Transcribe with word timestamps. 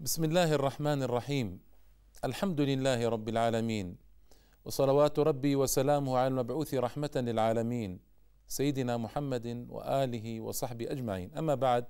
بسم 0.00 0.24
الله 0.24 0.54
الرحمن 0.54 1.02
الرحيم 1.02 1.60
الحمد 2.24 2.60
لله 2.60 3.08
رب 3.08 3.28
العالمين 3.28 3.96
وصلوات 4.64 5.18
ربي 5.18 5.56
وسلامه 5.56 6.18
على 6.18 6.28
المبعوث 6.28 6.74
رحمة 6.74 7.10
للعالمين 7.16 8.00
سيدنا 8.48 8.96
محمد 8.96 9.66
وآله 9.70 10.40
وصحبه 10.40 10.90
أجمعين 10.90 11.34
أما 11.34 11.54
بعد 11.54 11.84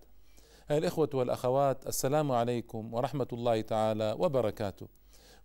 أيها 0.70 0.78
الإخوة 0.78 1.10
والأخوات 1.14 1.86
السلام 1.86 2.32
عليكم 2.32 2.94
ورحمة 2.94 3.28
الله 3.32 3.60
تعالى 3.60 4.16
وبركاته 4.18 4.88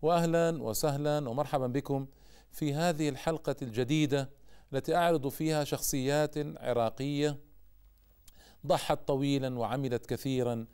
وأهلا 0.02 0.64
وسهلا 0.64 1.30
ومرحبا 1.30 1.68
بكم 1.68 2.08
في 2.52 2.74
هذه 2.74 3.10
الحلقة 3.10 3.56
الجديدة 3.62 4.30
التي 4.74 4.96
أعرض 4.96 5.28
فيها 5.28 5.64
شخصيات 5.64 6.38
عراقية 6.38 7.40
ضحت 8.68 9.08
طويلا 9.08 9.60
وعملت 9.60 10.06
كثيرا 10.06 10.66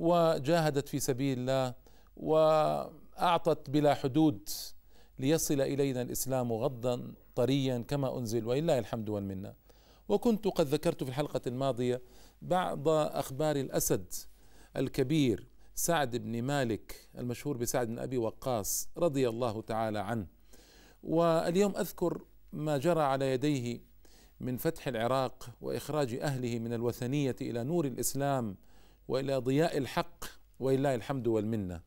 وجاهدت 0.00 0.88
في 0.88 1.00
سبيل 1.00 1.38
الله 1.38 1.74
وأعطت 2.16 3.70
بلا 3.70 3.94
حدود 3.94 4.48
ليصل 5.18 5.60
إلينا 5.60 6.02
الإسلام 6.02 6.52
غضا 6.52 7.12
طريا 7.34 7.84
كما 7.88 8.18
أنزل 8.18 8.46
ولله 8.46 8.78
الحمد 8.78 9.08
والمنة. 9.08 9.54
وكنت 10.08 10.48
قد 10.48 10.66
ذكرت 10.66 11.04
في 11.04 11.10
الحلقة 11.10 11.40
الماضية 11.46 12.02
بعض 12.42 12.88
أخبار 12.88 13.56
الأسد 13.56 14.14
الكبير 14.76 15.48
سعد 15.74 16.16
بن 16.16 16.42
مالك 16.42 17.08
المشهور 17.18 17.56
بسعد 17.56 17.86
بن 17.86 17.98
أبي 17.98 18.18
وقاص 18.18 18.88
رضي 18.96 19.28
الله 19.28 19.62
تعالى 19.62 19.98
عنه. 19.98 20.26
واليوم 21.02 21.76
أذكر 21.76 22.22
ما 22.52 22.78
جرى 22.78 23.02
على 23.02 23.32
يديه 23.32 23.80
من 24.40 24.56
فتح 24.56 24.88
العراق 24.88 25.50
وإخراج 25.60 26.14
أهله 26.14 26.58
من 26.58 26.72
الوثنية 26.72 27.36
إلى 27.40 27.64
نور 27.64 27.84
الإسلام 27.86 28.56
وإلى 29.10 29.36
ضياء 29.36 29.78
الحق 29.78 30.24
ولله 30.60 30.94
الحمد 30.94 31.26
والمنة. 31.26 31.80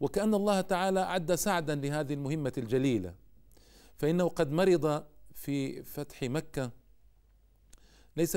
وكأن 0.00 0.34
الله 0.34 0.60
تعالى 0.60 1.00
أعد 1.00 1.34
سعدا 1.34 1.74
لهذه 1.74 2.14
المهمة 2.14 2.52
الجليلة. 2.58 3.14
فإنه 3.96 4.28
قد 4.28 4.52
مرض 4.52 5.04
في 5.34 5.82
فتح 5.82 6.22
مكة. 6.22 6.70
ليس 8.16 8.36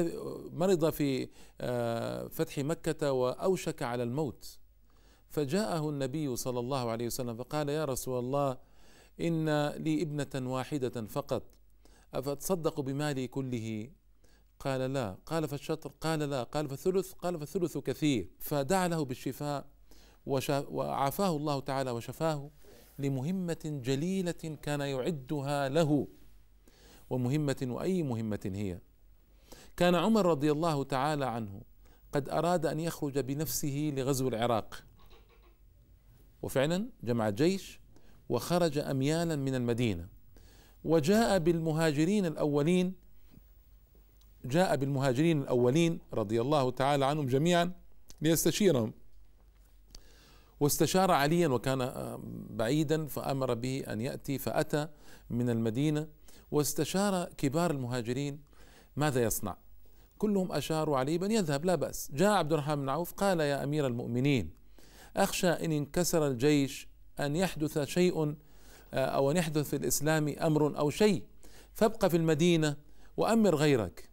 مرض 0.54 0.90
في 0.90 1.30
آه، 1.62 2.28
فتح 2.28 2.60
مكة 2.60 3.12
وأوشك 3.12 3.84
على 3.84 4.04
الموت. 4.04 4.58
فجاءه 5.30 5.90
النبي 5.90 6.36
صلى 6.36 6.60
الله 6.60 6.90
عليه 6.90 7.06
وسلم 7.06 7.36
فقال 7.36 7.70
يا 7.70 7.86
رسول 7.86 8.20
الله 8.20 8.58
إن 9.22 9.68
لي 9.68 10.02
ابنة 10.02 10.52
واحدة 10.54 11.08
فقط. 11.08 11.44
أفتصدق 12.14 12.80
بمالي 12.80 13.28
كله 13.28 13.90
قال 14.60 14.94
لا 14.94 15.18
قال 15.26 15.48
فالشطر 15.48 15.92
قال 16.02 16.20
لا 16.20 16.44
قال 16.44 16.70
فالثلث 16.70 17.14
قال 17.14 17.40
فالثلث 17.40 17.78
كثير. 17.78 18.30
فدعا 18.40 18.88
له 18.88 19.06
بالشفاء 19.06 19.66
وعافاه 20.26 21.36
الله 21.36 21.60
تعالى 21.60 21.92
وشفاه 21.92 22.52
لمهمة 23.00 23.82
جليلة 23.84 24.58
كان 24.62 24.82
يعدها 24.82 25.70
له. 25.70 26.08
ومهمة 27.10 27.68
وأي 27.70 28.04
مهمة 28.04 28.40
هي؟ 28.46 28.80
كان 29.78 29.96
عمر 29.96 30.26
رضي 30.26 30.52
الله 30.52 30.84
تعالى 30.84 31.26
عنه 31.26 31.62
قد 32.12 32.30
أراد 32.30 32.66
أن 32.66 32.80
يخرج 32.80 33.20
بنفسه 33.20 33.94
لغزو 33.96 34.28
العراق. 34.28 34.84
وفعلا 36.42 36.90
جمع 37.04 37.30
جيش 37.30 37.80
وخرج 38.30 38.78
أميالا 38.78 39.36
من 39.36 39.56
المدينة. 39.56 40.08
وجاء 40.84 41.40
بالمهاجرين 41.40 42.26
الأولين 42.26 43.09
جاء 44.46 44.76
بالمهاجرين 44.76 45.42
الأولين 45.42 46.00
رضي 46.14 46.42
الله 46.42 46.72
تعالى 46.72 47.06
عنهم 47.06 47.26
جميعا 47.26 47.72
ليستشيرهم. 48.22 48.94
واستشار 50.60 51.12
عليا 51.12 51.48
وكان 51.48 51.82
آه، 51.82 52.20
بعيدا 52.50 53.06
فأمر 53.06 53.54
به 53.54 53.84
أن 53.88 54.02
يأتي 54.02 54.38
فأتى 54.38 54.88
من 55.30 55.50
المدينة. 55.50 56.08
واستشار 56.52 57.30
كبار 57.38 57.72
المهاجرين. 57.72 58.40
ماذا 58.96 59.24
يصنع؟ 59.24 59.58
كلهم 60.18 60.52
أشاروا 60.52 60.98
عليه 60.98 61.18
بأن 61.18 61.32
يذهب 61.32 61.66
لا 61.66 61.76
بأس. 61.76 62.12
جاء 62.14 62.32
عبد 62.32 62.54
الرحمن 62.54 62.76
بن 62.76 62.90
عوف 62.90 63.14
قال 63.14 63.40
يا 63.40 63.64
أمير 63.64 63.88
المؤمنين 63.88 64.50
أخشى 65.18 65.50
إن 65.50 65.72
انكسر 65.72 66.28
الجيش 66.28 66.88
أن 67.20 67.36
يحدث 67.36 67.80
شيء 67.80 68.36
آه، 68.94 69.06
أو 69.06 69.32
أن 69.32 69.38
يحدث 69.38 69.70
في 69.70 69.76
الإسلام 69.76 70.36
أمر 70.42 70.80
أو 70.80 70.90
شيء. 70.90 71.24
فابقى 71.74 72.10
في 72.10 72.18
المدينة 72.18 72.76
وأمر 73.18 73.56
غيرك. 73.56 74.09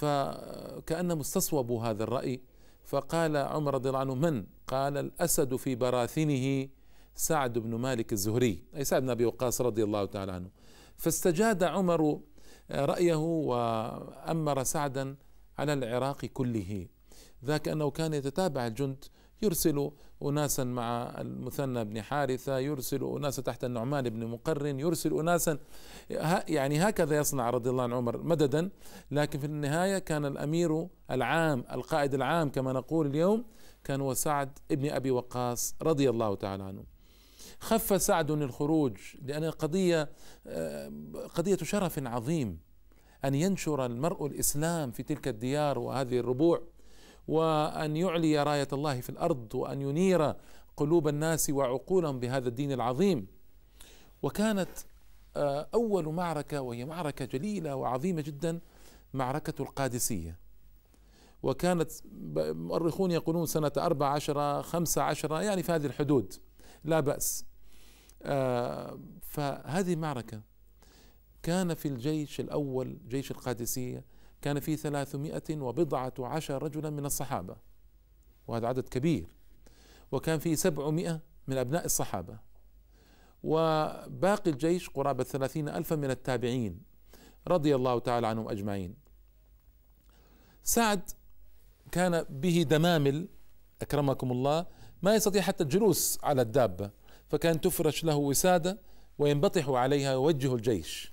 فكأنهم 0.00 1.20
استصوبوا 1.20 1.82
هذا 1.82 2.04
الرأي. 2.04 2.40
فقال 2.84 3.36
عمر 3.36 3.74
رضي 3.74 3.88
الله 3.88 4.00
عنه 4.00 4.14
من؟ 4.14 4.46
قال 4.66 4.96
الأسد 4.96 5.56
في 5.56 5.74
براثنه 5.74 6.68
سعد 7.14 7.58
بن 7.58 7.74
مالك 7.74 8.12
الزهري. 8.12 8.64
أي 8.76 8.84
سعد 8.84 9.02
بن 9.02 9.10
أبي 9.10 9.24
وقاص 9.24 9.60
رضي 9.60 9.84
الله 9.84 10.04
تعالى 10.04 10.32
عنه. 10.32 10.50
فاستجاد 10.96 11.62
عمر 11.62 12.20
رأيه 12.70 13.14
وأمر 13.50 14.62
سعدا 14.62 15.16
على 15.58 15.72
العراق 15.72 16.26
كله. 16.26 16.86
ذاك 17.44 17.68
أنه 17.68 17.90
كان 17.90 18.14
يتتابع 18.14 18.66
الجند 18.66 19.04
يرسل 19.42 19.90
أناسا 20.22 20.64
مع 20.64 21.20
المثنى 21.20 21.84
بن 21.84 22.02
حارثة 22.02 22.58
يرسل 22.58 23.04
أناسا 23.16 23.42
تحت 23.42 23.64
النعمان 23.64 24.08
بن 24.08 24.26
مقرن 24.26 24.80
يرسل 24.80 25.18
أناسا 25.18 25.58
يعني 26.48 26.78
هكذا 26.78 27.16
يصنع 27.16 27.50
رضي 27.50 27.70
الله 27.70 27.82
عن 27.82 27.92
عمر 27.92 28.22
مددا. 28.22 28.70
لكن 29.10 29.38
في 29.38 29.46
النهاية 29.46 29.98
كان 29.98 30.24
الأمير 30.24 30.88
العام 31.10 31.64
القائد 31.72 32.14
العام 32.14 32.48
كما 32.48 32.72
نقول 32.72 33.06
اليوم 33.06 33.44
كان 33.84 34.00
هو 34.00 34.14
سعد 34.14 34.58
بن 34.70 34.90
أبي 34.90 35.10
وقاص 35.10 35.74
رضي 35.82 36.10
الله 36.10 36.34
تعالى 36.34 36.62
عنه. 36.62 36.84
خف 37.60 38.02
سعد 38.02 38.30
الخروج 38.30 38.96
لأن 39.22 39.44
قضية 39.44 40.08
قضية 41.34 41.56
شرف 41.56 41.98
عظيم 42.06 42.58
أن 43.24 43.34
ينشر 43.34 43.86
المرء 43.86 44.26
الإسلام 44.26 44.90
في 44.90 45.02
تلك 45.02 45.28
الديار 45.28 45.78
وهذه 45.78 46.18
الربوع. 46.18 46.62
وأن 47.28 47.96
يعلي 47.96 48.42
راية 48.42 48.68
الله 48.72 49.00
في 49.00 49.10
الأرض 49.10 49.54
وأن 49.54 49.80
ينير 49.80 50.34
قلوب 50.76 51.08
الناس 51.08 51.50
وعقولهم 51.50 52.20
بهذا 52.20 52.48
الدين 52.48 52.72
العظيم. 52.72 53.26
وكانت 54.22 54.70
آه، 55.36 55.68
أول 55.74 56.08
معركة 56.08 56.60
وهي 56.60 56.84
معركة 56.84 57.24
جليلة 57.24 57.76
وعظيمة 57.76 58.20
جدا 58.20 58.60
معركة 59.14 59.62
القادسية. 59.62 60.38
وكانت 61.42 61.90
مؤرخون 62.36 63.10
يقولون 63.10 63.46
سنة 63.46 63.72
أربع 63.78 64.08
عشرة 64.08 64.62
خمسة 64.62 65.02
عشرة 65.02 65.42
يعني 65.42 65.62
في 65.62 65.72
هذه 65.72 65.86
الحدود 65.86 66.34
لا 66.84 67.00
بأس. 67.00 67.44
آه، 68.22 68.98
فهذه 69.22 69.92
المعركة 69.92 70.42
كان 71.42 71.74
في 71.74 71.88
الجيش 71.88 72.40
الأول 72.40 72.98
جيش 73.08 73.30
القادسية 73.30 74.04
كان 74.42 74.60
في 74.60 74.76
ثلاثمائة 74.76 75.60
وبضعة 75.60 76.14
عشر 76.18 76.62
رجلا 76.62 76.90
من 76.90 77.06
الصحابة 77.06 77.56
وهذا 78.48 78.66
عدد 78.66 78.88
كبير. 78.88 79.26
وكان 80.12 80.38
في 80.38 80.56
سبعمائة 80.56 81.20
من 81.46 81.58
أبناء 81.58 81.84
الصحابة. 81.84 82.38
وباقي 83.42 84.50
الجيش 84.50 84.90
قرابة 84.90 85.24
ثلاثين 85.24 85.68
ألفا 85.68 85.96
من 85.96 86.10
التابعين 86.10 86.82
رضي 87.48 87.74
الله 87.74 87.98
تعالى 87.98 88.26
عنهم 88.26 88.48
أجمعين. 88.48 88.94
سعد 90.62 91.10
كان 91.92 92.24
به 92.30 92.62
دمامل 92.62 93.28
أكرمكم 93.82 94.32
الله 94.32 94.66
ما 95.02 95.14
يستطيع 95.14 95.42
حتى 95.42 95.64
الجلوس 95.64 96.18
على 96.22 96.42
الدابة 96.42 96.90
فكان 97.28 97.60
تفرش 97.60 98.04
له 98.04 98.16
وسادة 98.16 98.78
وينبطح 99.18 99.68
عليها 99.68 100.16
ويوجه 100.16 100.54
الجيش. 100.54 101.12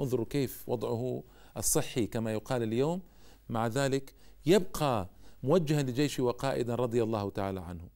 انظروا 0.00 0.26
كيف 0.30 0.68
وضعه 0.68 1.22
الصحي 1.56 2.06
كما 2.06 2.32
يقال 2.32 2.62
اليوم 2.62 3.02
مع 3.48 3.66
ذلك 3.66 4.14
يبقى 4.46 5.08
موجها 5.42 5.82
لجيشه 5.82 6.22
وقائدا 6.22 6.74
رضي 6.74 7.02
الله 7.02 7.30
تعالى 7.30 7.60
عنه. 7.60 7.88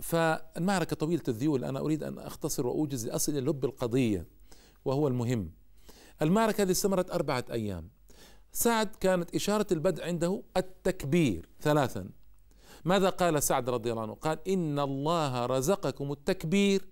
فالمعركة 0.00 0.96
طويلة 0.96 1.22
الذيول 1.28 1.64
أنا 1.64 1.80
أريد 1.80 2.02
أن 2.02 2.18
أختصر 2.18 2.66
وأوجز 2.66 3.06
لأصل 3.06 3.32
إلى 3.32 3.40
لب 3.40 3.64
القضية 3.64 4.26
وهو 4.84 5.08
المهم. 5.08 5.50
المعركة 6.22 6.62
هذه 6.62 6.70
استمرت 6.70 7.10
أربعة 7.10 7.44
أيام. 7.50 7.88
سعد 8.52 8.96
كانت 8.96 9.34
إشارة 9.34 9.66
البدء 9.72 10.04
عنده 10.04 10.42
التكبير 10.56 11.48
ثلاثا. 11.60 12.08
ماذا 12.84 13.08
قال 13.08 13.42
سعد 13.42 13.70
رضي 13.70 13.90
الله 13.90 14.02
عنه؟ 14.02 14.14
قال 14.14 14.48
إن 14.48 14.78
الله 14.78 15.46
رزقكم 15.46 16.12
التكبير 16.12 16.88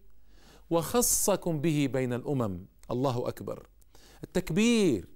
وخصكم 0.70 1.60
به 1.60 1.88
بين 1.92 2.12
الأمم. 2.12 2.66
الله 2.90 3.28
أكبر. 3.28 3.71
التكبير 4.24 5.08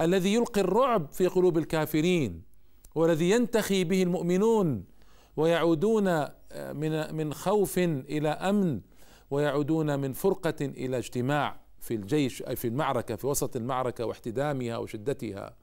الذي 0.00 0.34
يلقي 0.34 0.60
الرعب 0.60 1.12
في 1.12 1.26
قلوب 1.26 1.58
الكافرين 1.58 2.42
والذي 2.94 3.30
ينتخي 3.30 3.84
به 3.84 4.02
المؤمنون 4.02 4.84
ويعودون 5.36 6.08
آه، 6.08 6.32
من 6.72 7.14
من 7.14 7.34
خوف 7.34 7.78
إلى 7.78 8.28
أمن 8.28 8.80
ويعودون 9.30 9.98
من 9.98 10.12
فرقة 10.12 10.54
إلى 10.60 10.98
اجتماع 10.98 11.60
في 11.80 11.94
الجيش 11.94 12.42
أي 12.42 12.56
في 12.56 12.68
المعركة 12.68 13.16
في 13.16 13.26
وسط 13.26 13.56
المعركة 13.56 14.06
واحتدامها 14.06 14.76
وشدتها. 14.76 15.56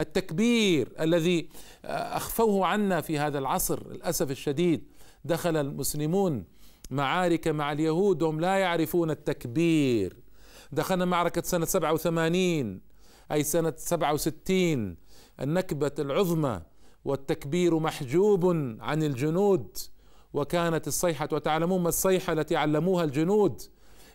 التكبير 0.00 0.92
الذي 1.00 1.48
أخفوه 1.84 2.66
عنا 2.66 3.00
في 3.00 3.18
هذا 3.18 3.38
العصر 3.38 3.88
للأسف 3.88 4.30
الشديد 4.30 4.84
دخل 5.24 5.56
المسلمون 5.56 6.44
معارك 6.90 7.48
مع 7.48 7.72
اليهود 7.72 8.22
وهم 8.22 8.40
لا 8.40 8.56
يعرفون 8.56 9.10
التكبير. 9.10 10.16
دخلنا 10.72 11.04
معركة 11.04 11.42
سنة 11.42 11.64
87 11.64 12.80
أي 13.32 13.42
سنة 13.42 13.72
67 13.76 14.96
النكبة 15.40 15.92
العظمى 15.98 16.62
والتكبير 17.04 17.78
محجوب 17.78 18.46
عن 18.80 19.02
الجنود 19.02 19.76
وكانت 20.32 20.88
الصيحة 20.88 21.28
وتعلمون 21.32 21.82
ما 21.82 21.88
الصيحة 21.88 22.32
التي 22.32 22.56
علموها 22.56 23.04
الجنود. 23.04 23.62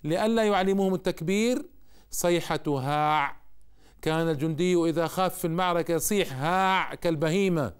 لئلا 0.03 0.43
يعلموهم 0.43 0.93
التكبير 0.93 1.65
صيحة 2.11 2.63
هاع. 2.67 3.43
كان 4.01 4.29
الجندي 4.29 4.75
إذا 4.75 5.07
خاف 5.07 5.37
في 5.37 5.47
المعركة 5.47 5.93
يصيح 5.93 6.33
هاع 6.33 6.95
كالبهيمة. 6.95 7.73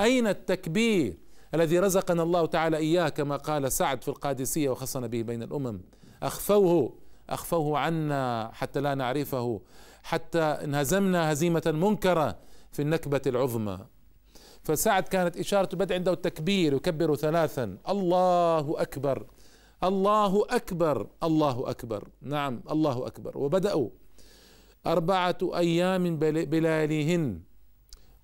أين 0.00 0.26
التكبير 0.26 1.18
الذي 1.54 1.78
رزقنا 1.78 2.22
الله 2.22 2.46
تعالى 2.46 2.76
إياه؟ 2.76 3.08
كما 3.08 3.36
قال 3.36 3.72
سعد 3.72 4.02
في 4.02 4.08
القادسية 4.08 4.70
وخصنا 4.70 5.06
به 5.06 5.22
بين 5.22 5.42
الأمم. 5.42 5.80
أخفوه. 6.22 7.05
أخفوه 7.30 7.78
عنا 7.78 8.50
حتى 8.54 8.80
لا 8.80 8.94
نعرفه 8.94 9.60
حتى 10.02 10.42
انهزمنا 10.42 11.32
هزيمة 11.32 11.62
منكرة 11.66 12.38
في 12.72 12.82
النكبة 12.82 13.22
العظمى. 13.26 13.78
فسعد 14.62 15.02
كانت 15.02 15.36
إشارة 15.36 15.68
البدء 15.72 15.94
عنده 15.94 16.12
التكبير 16.12 16.72
يكبر 16.74 17.14
ثلاثا. 17.16 17.78
الله 17.88 18.82
أكبر 18.82 19.26
الله 19.84 20.46
أكبر 20.50 21.06
الله 21.22 21.70
أكبر. 21.70 22.08
نعم 22.22 22.62
الله 22.70 23.06
أكبر. 23.06 23.38
وبدأوا 23.38 23.88
أربعة 24.86 25.38
أيام 25.42 26.18
بلياليهن 26.18 27.40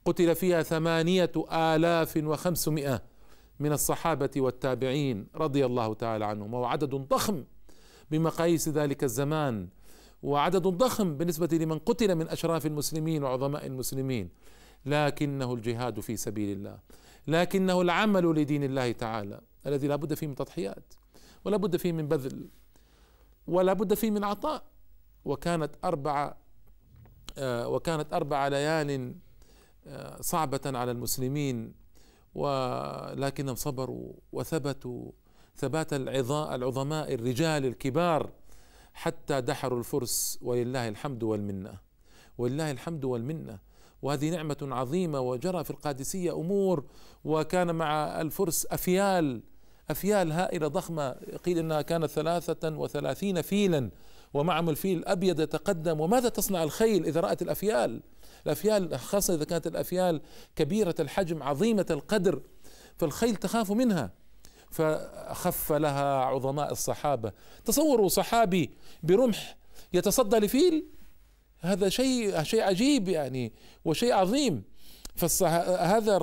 قتل 0.04 0.34
فيها 0.34 0.62
ثمانية 0.62 1.32
آلاف 1.52 2.16
وخمسمائة 2.16 3.02
من 3.60 3.72
الصحابة 3.72 4.30
والتابعين 4.36 5.26
رضي 5.34 5.66
الله 5.66 5.94
تعالى 5.94 6.24
عنهم. 6.24 6.54
وهو 6.54 6.64
عدد 6.64 6.94
ضخم. 6.94 7.44
بمقاييس 8.12 8.68
ذلك 8.68 9.04
الزمان 9.04 9.68
وعدد 10.22 10.62
ضخم 10.62 11.16
بالنسبة 11.16 11.48
لمن 11.52 11.78
قتل 11.78 12.14
من 12.14 12.28
أشراف 12.28 12.66
المسلمين 12.66 13.24
وعظماء 13.24 13.66
المسلمين. 13.66 14.28
لكنه 14.86 15.54
الجهاد 15.54 16.00
في 16.00 16.16
سبيل 16.16 16.56
الله. 16.56 16.78
لكنه 17.26 17.80
العمل 17.80 18.24
لدين 18.24 18.64
الله 18.64 18.92
تعالى 18.92 19.40
الذي 19.66 19.86
لا 19.86 19.96
بد 19.96 20.14
فيه 20.14 20.26
من 20.26 20.34
تضحيات 20.34 20.94
ولا 21.44 21.56
بد 21.56 21.76
فيه 21.76 21.92
من 21.92 22.08
بذل 22.08 22.48
ولا 23.46 23.72
بد 23.72 23.94
فيه 23.94 24.10
من 24.10 24.24
عطاء. 24.24 24.62
وكانت 25.24 25.70
أربع 25.84 26.34
آه، 27.38 27.68
وكانت 27.68 28.12
أربع 28.12 28.48
ليال 28.48 29.14
آه، 29.86 30.20
صعبة 30.20 30.60
على 30.66 30.90
المسلمين 30.90 31.74
ولكنهم 32.34 33.54
صبروا 33.54 34.12
وثبتوا 34.32 35.10
ثبات 35.56 35.92
العظماء 35.92 37.14
الرجال 37.14 37.66
الكبار 37.66 38.30
حتى 38.94 39.40
دحروا 39.40 39.78
الفرس 39.78 40.38
ولله 40.42 40.88
الحمد 40.88 41.22
والمنة. 41.22 41.78
ولله 42.38 42.70
الحمد 42.70 43.04
والمنة. 43.04 43.58
وهذه 44.02 44.30
نعمة 44.30 44.56
عظيمة 44.62 45.20
وجرى 45.20 45.64
في 45.64 45.70
القادسية 45.70 46.32
أمور 46.36 46.84
وكان 47.24 47.74
مع 47.74 48.20
الفرس 48.20 48.66
أفيال 48.70 49.42
أفيال 49.90 50.32
هائلة 50.32 50.68
ضخمة. 50.68 51.10
قيل 51.44 51.58
أنها 51.58 51.82
كانت 51.82 52.06
ثلاثة 52.06 52.78
وثلاثين 52.78 53.42
فيلا 53.42 53.90
ومعهم 54.34 54.70
الفيل 54.70 54.98
الأبيض 54.98 55.40
يتقدم. 55.40 56.00
وماذا 56.00 56.28
تصنع 56.28 56.62
الخيل 56.62 57.06
إذا 57.06 57.20
رأت 57.20 57.42
الأفيال؟ 57.42 58.02
الأفيال 58.46 58.98
خاصة 58.98 59.34
إذا 59.34 59.44
كانت 59.44 59.66
الأفيال 59.66 60.20
كبيرة 60.56 60.94
الحجم 61.00 61.42
عظيمة 61.42 61.86
القدر 61.90 62.42
فالخيل 62.98 63.36
تخاف 63.36 63.72
منها. 63.72 64.21
فخف 64.72 65.72
لها 65.72 66.24
عظماء 66.24 66.72
الصحابة. 66.72 67.32
تصوروا 67.64 68.08
صحابي 68.08 68.70
برمح 69.02 69.56
يتصدى 69.92 70.36
لفيل؟ 70.36 70.86
هذا 71.60 71.88
شيء 71.88 72.42
شيء 72.42 72.62
عجيب 72.62 73.08
يعني 73.08 73.52
وشيء 73.84 74.12
عظيم. 74.12 74.62
فهذا 75.16 76.18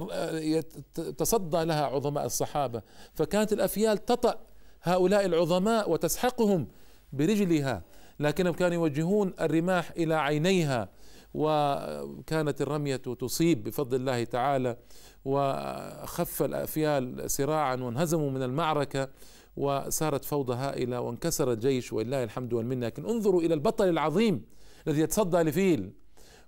تصدى 1.17 1.63
لها 1.63 1.85
عظماء 1.85 2.25
الصحابة. 2.25 2.81
فكانت 3.13 3.53
الأفيال 3.53 4.05
تطأ 4.05 4.35
هؤلاء 4.83 5.25
العظماء 5.25 5.91
وتسحقهم 5.91 6.67
برجلها 7.13 7.83
لكنهم 8.19 8.53
كانوا 8.53 8.73
يوجهون 8.73 9.33
الرماح 9.41 9.91
إلى 9.97 10.15
عينيها. 10.15 10.89
وكانت 11.33 12.61
الرمية 12.61 12.95
تصيب 12.95 13.63
بفضل 13.63 13.95
الله 13.95 14.23
تعالى 14.23 14.77
وخف 15.25 16.43
الأفيال 16.43 17.31
سراعا 17.31 17.75
وانهزموا 17.75 18.31
من 18.31 18.43
المعركة 18.43 19.09
وصارت 19.57 20.25
فوضى 20.25 20.53
هائلة 20.53 21.01
وانكسر 21.01 21.51
الجيش 21.51 21.93
ولله 21.93 22.23
الحمد 22.23 22.53
والمنة. 22.53 22.85
لكن 22.85 23.05
انظروا 23.05 23.41
إلى 23.41 23.53
البطل 23.53 23.89
العظيم 23.89 24.45
الذي 24.87 25.01
يتصدى 25.01 25.37
لفيل 25.37 25.93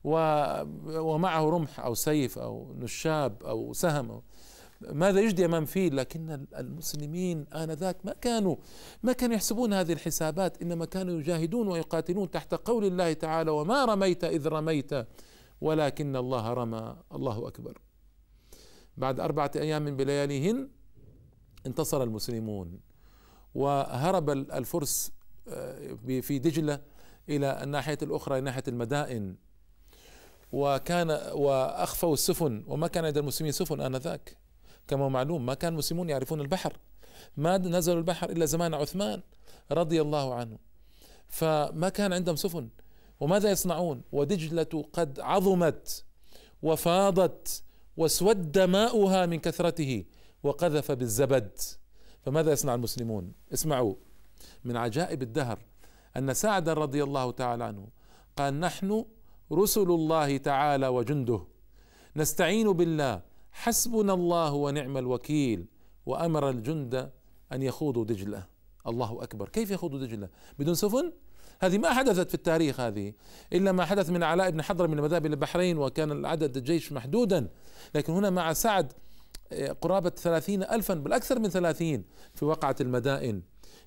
ومعه 0.03 1.49
رمح 1.49 1.79
أو 1.79 1.93
سيف 1.93 2.39
أو 2.39 2.75
نشاب 2.79 3.43
أو 3.43 3.73
سهم 3.73 4.21
ماذا 4.81 5.19
يجدي 5.19 5.45
أمام 5.45 5.65
فيل؟ 5.65 5.95
لكن 5.97 6.45
المسلمين 6.57 7.45
آنذاك 7.53 7.97
ما 8.05 8.13
كانوا 8.13 8.55
ما 9.03 9.13
كانوا 9.13 9.35
يحسبون 9.35 9.73
هذه 9.73 9.93
الحسابات 9.93 10.61
إنما 10.61 10.85
كانوا 10.85 11.19
يجاهدون 11.19 11.67
ويقاتلون 11.67 12.31
تحت 12.31 12.53
قول 12.53 12.85
الله 12.85 13.13
تعالى 13.13 13.51
وما 13.51 13.85
رميت 13.85 14.23
إذ 14.23 14.47
رميت 14.47 14.91
ولكن 15.61 16.15
الله 16.15 16.53
رمى. 16.53 16.95
الله 17.11 17.47
أكبر. 17.47 17.81
بعد 18.97 19.19
أربعة 19.19 19.51
أيام 19.55 19.97
بلياليهن 19.97 20.69
انتصر 21.65 22.03
المسلمون 22.03 22.79
وهرب 23.55 24.29
الفرس 24.29 25.11
آه، 25.47 25.93
في 26.21 26.39
دجلة 26.39 26.81
إلى 27.29 27.63
الناحية 27.63 27.97
الأخرى 28.01 28.41
ناحية 28.41 28.63
المدائن. 28.67 29.35
وكان 30.51 31.09
وأخفوا 31.33 32.13
السفن 32.13 32.63
وما 32.67 32.87
كان 32.87 33.05
عند 33.05 33.17
المسلمين 33.17 33.51
سفن 33.51 33.81
آنذاك. 33.81 34.40
كما 34.91 35.09
معلوم 35.09 35.45
ما 35.45 35.53
كان 35.53 35.73
المسلمون 35.73 36.09
يعرفون 36.09 36.41
البحر. 36.41 36.73
ما 37.37 37.57
نزلوا 37.57 37.97
البحر 37.97 38.29
إلا 38.29 38.45
زمان 38.45 38.73
عثمان 38.73 39.21
رضي 39.71 40.01
الله 40.01 40.33
عنه. 40.33 40.57
فما 41.27 41.89
كان 41.89 42.13
عندهم 42.13 42.35
سفن 42.35 42.69
وماذا 43.19 43.51
يصنعون؟ 43.51 44.01
ودجلة 44.11 44.85
قد 44.93 45.19
عظمت 45.19 46.03
وفاضت 46.61 47.63
واسود 47.97 48.59
ماؤها 48.59 49.25
من 49.25 49.39
كثرته 49.39 50.05
وقذف 50.43 50.91
بالزبد. 50.91 51.59
فماذا 52.25 52.51
يصنع 52.51 52.75
المسلمون؟ 52.75 53.33
اسمعوا 53.53 53.95
من 54.63 54.77
عجائب 54.77 55.21
الدهر 55.21 55.59
أن 56.17 56.33
سعد 56.33 56.69
رضي 56.69 57.03
الله 57.03 57.31
تعالى 57.31 57.63
عنه 57.63 57.87
قال 58.37 58.59
نحن 58.59 59.05
رسل 59.51 59.89
الله 59.91 60.37
تعالى 60.37 60.87
وجنده 60.87 61.41
نستعين 62.15 62.71
بالله 62.73 63.30
حسبنا 63.51 64.13
الله 64.13 64.53
ونعم 64.53 64.97
الوكيل 64.97 65.65
وأمر 66.05 66.49
الجند 66.49 67.11
أن 67.51 67.63
يخوضوا 67.63 68.05
دجلة. 68.05 68.43
الله 68.87 69.23
أكبر. 69.23 69.49
كيف 69.49 69.71
يخوضوا 69.71 69.99
دجلة؟ 69.99 70.29
بدون 70.59 70.75
سفن؟ 70.75 71.11
هذه 71.61 71.77
ما 71.77 71.93
حدثت 71.93 72.27
في 72.27 72.35
التاريخ 72.35 72.79
هذه 72.79 73.13
إلا 73.53 73.71
ما 73.71 73.85
حدث 73.85 74.09
من 74.09 74.23
علاء 74.23 74.51
بن 74.51 74.61
حضر 74.61 74.87
من 74.87 74.99
المذاهب 74.99 75.25
إلى 75.25 75.33
البحرين 75.33 75.77
وكان 75.77 76.11
العدد 76.11 76.57
الجيش 76.57 76.91
محدودا. 76.91 77.49
لكن 77.95 78.13
هنا 78.13 78.29
مع 78.29 78.53
سعد 78.53 78.93
آه، 79.51 79.71
قرابة 79.71 80.09
ثلاثين 80.09 80.63
ألفا 80.63 80.93
بل 80.93 81.13
أكثر 81.13 81.39
من 81.39 81.49
ثلاثين 81.49 82.03
في 82.33 82.45
وقعة 82.45 82.75
المدائن. 82.81 83.41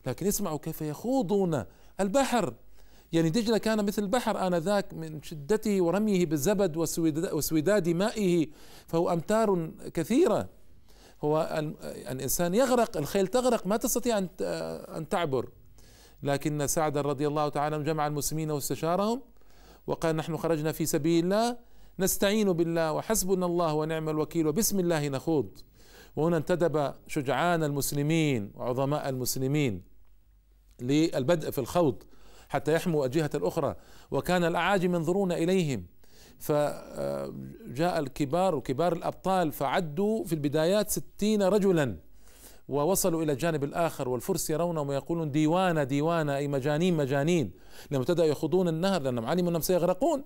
لكن 0.07 0.27
اسمعوا 0.27 0.59
كيف 0.59 0.83
يخوضون 0.83 1.65
البحر. 2.01 2.55
يعني 3.15 3.31
دجلة 3.31 3.59
كان 3.59 3.87
مثل 3.87 4.03
البحر 4.03 4.47
آنذاك 4.47 4.95
من 4.95 5.23
شدته 5.23 5.83
ورميه 5.83 6.27
بالزبد 6.27 6.77
وسوداد 7.33 7.89
مائه 7.89 8.47
فهو 8.87 9.13
أمتار 9.13 9.71
كثيرة. 9.95 10.49
هو 11.25 11.65
الإنسان 12.11 12.55
يغرق 12.55 12.97
الخيل 12.97 13.27
تغرق 13.27 13.67
ما 13.67 13.77
تستطيع 13.77 14.19
أن 14.19 15.09
تعبر. 15.11 15.49
لكن 16.23 16.67
سعد 16.67 16.99
رضي 16.99 17.27
الله 17.27 17.49
تعالى 17.49 17.83
جمع 17.83 18.07
المسلمين 18.07 18.51
واستشارهم 18.51 19.23
وقال 19.87 20.17
نحن 20.17 20.37
خرجنا 20.37 20.73
في 20.73 20.87
سبيل 20.87 21.25
الله 21.25 21.57
نستعين 21.99 22.53
بالله 22.53 22.93
وحسبنا 22.93 23.47
الله 23.47 23.75
ونعم 23.75 24.09
الوكيل 24.09 24.47
وبسم 24.47 24.81
الله 24.81 25.09
نخوض. 25.09 25.59
وهنا 26.17 26.37
انتدب 26.37 26.95
شجعان 27.07 27.65
المسلمين 27.65 28.53
وعظماء 28.55 29.09
المسلمين 29.09 29.83
للبدء 30.81 31.51
في 31.51 31.59
الخوض. 31.59 32.03
حتى 32.55 32.73
يحموا 32.73 33.07
الجهة 33.07 33.31
الأخرى. 33.35 33.75
وكان 34.11 34.45
الأعاجم 34.45 34.95
ينظرون 34.95 35.33
إليهم. 35.33 35.87
فجاء 36.39 37.99
الكبار 37.99 38.55
وكبار 38.55 38.93
الأبطال 38.93 39.53
فعدوا 39.53 40.25
في 40.25 40.33
البدايات 40.33 40.91
ستين 40.91 41.43
رجلا 41.43 41.97
ووصلوا 42.69 43.23
إلى 43.23 43.33
الجانب 43.33 43.65
الآخر 43.65 44.09
والفرس 44.09 44.51
يرونهم 44.51 44.89
ويقولون 44.89 45.31
ديوانا 45.31 45.85
ديوانا 45.85 46.37
أي 46.37 46.49
مجانين 46.49 46.97
مجانين. 46.97 47.51
لما 47.91 48.01
ابتدأوا 48.01 48.29
يخوضون 48.29 48.69
النهر 48.69 49.03
لأنهم 49.03 49.27
علموا 49.27 49.51
أنهم 49.51 49.63
سيغرقون. 49.63 50.25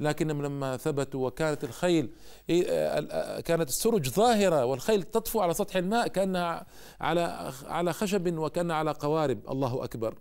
لكنهم 0.00 0.42
لما 0.42 0.76
ثبتوا 0.76 1.26
وكانت 1.26 1.64
الخيل 1.64 2.10
كانت 3.44 3.68
السرج 3.68 4.08
ظاهرة 4.08 4.64
والخيل 4.64 5.02
تطفو 5.02 5.40
على 5.40 5.54
سطح 5.54 5.76
الماء 5.76 6.08
كأنها 6.08 6.66
على 7.00 7.52
على 7.66 7.92
خشب 7.92 8.38
وكأنها 8.38 8.76
على 8.76 8.90
قوارب. 8.90 9.38
الله 9.50 9.84
أكبر. 9.84 10.14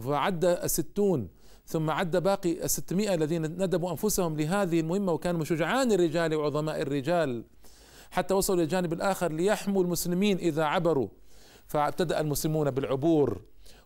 فعد 0.00 0.44
الستون 0.44 1.28
ثم 1.66 1.90
عد 1.90 2.16
باقي 2.16 2.64
الستمائة 2.64 3.14
الذين 3.14 3.42
ندبوا 3.42 3.90
أنفسهم 3.90 4.36
لهذه 4.36 4.80
المهمة 4.80 5.12
وكانوا 5.12 5.44
شجعان 5.44 5.92
الرجال 5.92 6.34
وعظماء 6.34 6.82
الرجال 6.82 7.44
حتى 8.10 8.34
وصلوا 8.34 8.56
إلى 8.56 8.64
الجانب 8.64 8.92
الآخر 8.92 9.32
ليحموا 9.32 9.82
المسلمين 9.82 10.38
إذا 10.38 10.64
عبروا. 10.64 11.08
فابتدأ 11.66 12.20
المسلمون 12.20 12.70
بالعبور 12.70 13.40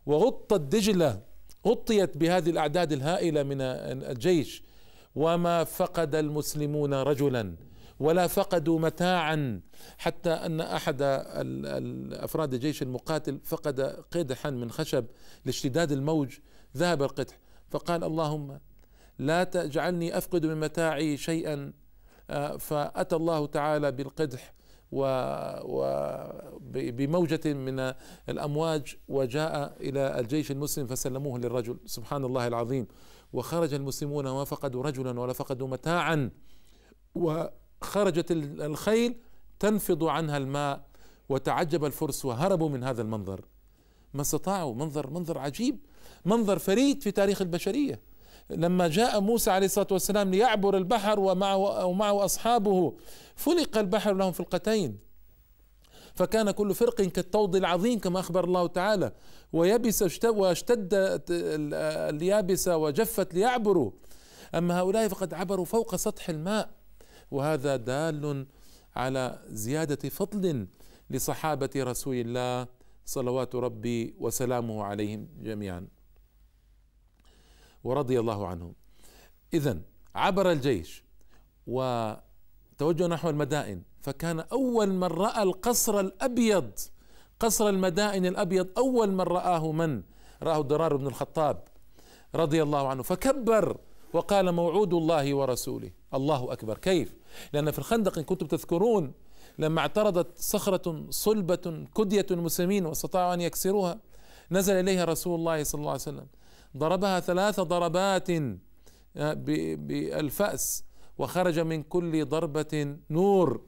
وغطت 0.07 0.61
دجلة 0.61 1.21
غطيت 1.67 2.17
بهذه 2.17 2.51
الأعداد 2.51 2.93
الهائلة 2.93 3.43
من 3.43 3.61
الجيش 3.61 4.63
وما 5.15 5.65
فقد 5.65 6.15
المسلمون 6.15 6.95
رجلا. 6.95 7.57
ولا 8.01 8.27
فقدوا 8.27 8.79
متاعا. 8.79 9.61
حتى 9.99 10.31
أن 10.31 10.61
أحد 10.61 11.03
أفراد 12.13 12.55
الجيش 12.55 12.83
المقاتل 12.83 13.41
فقد 13.45 13.81
قدحا 14.11 14.51
من 14.51 14.71
خشب 14.71 15.05
لاشتداد 15.45 15.93
الموج 15.93 16.39
ذهب 16.77 17.03
القدح 17.03 17.39
فقال 17.69 18.05
اللهم 18.05 18.61
لا 19.19 19.45
تجعلني 19.45 20.19
أفقد 20.19 20.47
من 20.47 20.61
متاعي 20.61 21.17
شيئا. 21.17 21.73
آه، 22.31 22.57
فأتى 22.57 23.17
الله 23.17 23.47
تعالى 23.47 23.93
بالقدح 23.93 24.55
وبموجة 26.73 27.55
من 27.55 27.93
الأمواج 28.29 28.97
وجاء 29.09 29.77
إلى 29.81 30.21
الجيش 30.21 30.51
المسلم 30.51 30.87
فسلموه 30.87 31.39
للرجل. 31.39 31.79
سبحان 31.87 32.25
الله 32.25 32.47
العظيم. 32.47 32.87
وخرج 33.33 33.75
المسلمون 33.75 34.27
وما 34.27 34.45
فقدوا 34.45 34.83
رجلا 34.83 35.21
ولا 35.21 35.33
فقدوا 35.33 35.69
متاعا. 35.69 36.31
وخرجت 37.87 38.27
الخيل 38.31 39.17
تنفض 39.59 40.05
عنها 40.05 40.37
الماء 40.37 40.81
وتعجب 41.29 41.85
الفرس 41.85 42.25
وهربوا 42.25 42.69
من 42.69 42.85
هذا 42.85 43.03
المنظر. 43.03 43.45
ما 44.15 44.21
استطاعوا. 44.21 44.75
منظر 44.75 45.11
منظر 45.11 45.39
عجيب. 45.39 45.79
منظر 46.25 46.59
فريد 46.59 47.03
في 47.03 47.11
تاريخ 47.11 47.43
البشرية. 47.43 48.01
لما 48.51 48.89
جاء 48.89 49.21
موسى 49.21 49.51
عليه 49.51 49.67
الصلاة 49.67 49.87
والسلام 49.91 50.31
ليعبر 50.31 50.77
البحر 50.77 51.21
ومعه 51.21 51.87
ومعه 51.87 52.25
أصحابه 52.25 52.97
فلق 53.37 53.79
البحر 53.79 54.15
لهم 54.15 54.33
فلقتين. 54.33 54.99
فكان 56.15 56.51
كل 56.51 56.75
فرق 56.75 56.95
كالطود 56.95 57.57
العظيم 57.57 57.99
كما 57.99 58.21
أخبر 58.21 58.45
الله 58.45 58.67
تعالى. 58.67 59.13
ويبس 59.53 60.25
واشتد 60.25 60.89
اليابسه 62.11 62.77
وجفت 62.77 63.35
ليعبروا. 63.35 63.91
أما 64.55 64.81
هؤلاء 64.81 65.09
فقد 65.09 65.35
عبروا 65.35 65.65
فوق 65.65 65.97
سطح 65.97 66.29
الماء. 66.29 66.76
وهذا 67.31 67.77
دال 67.77 68.47
على 68.97 69.43
زيادة 69.49 70.09
فضل 70.09 70.67
لصحابة 71.11 71.71
رسول 71.77 72.17
الله 72.17 72.67
صلوات 73.05 73.55
ربي 73.55 74.15
وسلامه 74.19 74.85
عليهم 74.85 75.29
جميعا. 75.43 75.87
ورضي 77.85 78.21
الله 78.21 78.47
عنهم. 78.47 78.75
اذا 79.55 79.81
عبر 80.15 80.51
الجيش 80.51 81.05
وتوجه 81.67 83.07
نحو 83.07 83.31
المدائن 83.31 83.83
فكان 84.01 84.41
أول 84.41 84.89
من 84.89 85.05
رأى 85.05 85.43
القصر 85.43 86.01
الأبيض 86.01 86.71
قصر 87.41 87.69
المدائن 87.69 88.27
الأبيض 88.27 88.69
أول 88.79 89.11
من 89.13 89.21
رآه 89.21 89.73
من؟ 89.73 90.03
رآه 90.43 90.61
ضرار 90.61 90.97
بن 90.97 91.07
الخطاب 91.07 91.65
رضي 92.35 92.63
الله 92.63 92.89
عنه. 92.89 93.03
فكبر 93.03 93.77
وقال 94.13 94.53
موعود 94.53 94.95
الله 94.95 95.35
ورسوله. 95.35 95.91
الله 96.15 96.53
أكبر. 96.53 96.79
كيف؟ 96.79 97.16
لأن 97.53 97.71
في 97.71 97.79
الخندق 97.79 98.19
إن 98.19 98.25
كنتم 98.25 98.47
تذكرون 98.47 99.13
لما 99.59 99.81
اعترضت 99.81 100.39
صخرة 100.39 101.07
صلبة 101.11 101.87
كدية 101.97 102.27
المسلمين 102.31 102.87
واستطاعوا 102.87 103.35
أن 103.35 103.41
يكسروها 103.41 103.99
نزل 104.51 104.75
إليها 104.75 105.05
رسول 105.05 105.39
الله 105.39 105.63
صلى 105.63 105.79
الله 105.79 105.91
عليه 105.91 106.01
وسلم. 106.01 106.27
ضربها 106.77 107.21
ثلاث 107.21 107.61
ضربات 107.61 108.31
آه، 109.17 109.33
بالفأس 109.77 110.85
وخرج 111.19 111.59
من 111.59 111.83
كل 111.83 112.25
ضربة 112.25 112.97
نور. 113.11 113.61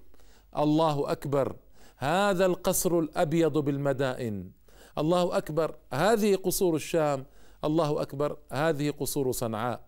الله 0.56 1.12
أكبر. 1.12 1.56
هذا 1.96 2.46
القصر 2.46 2.98
الأبيض 2.98 3.58
بالمدائن. 3.58 4.50
الله 4.98 5.36
أكبر. 5.36 5.74
هذه 5.92 6.36
قصور 6.36 6.76
الشام. 6.76 7.26
الله 7.64 8.02
أكبر. 8.02 8.36
هذه 8.52 8.90
قصور 8.90 9.32
صنعاء. 9.32 9.80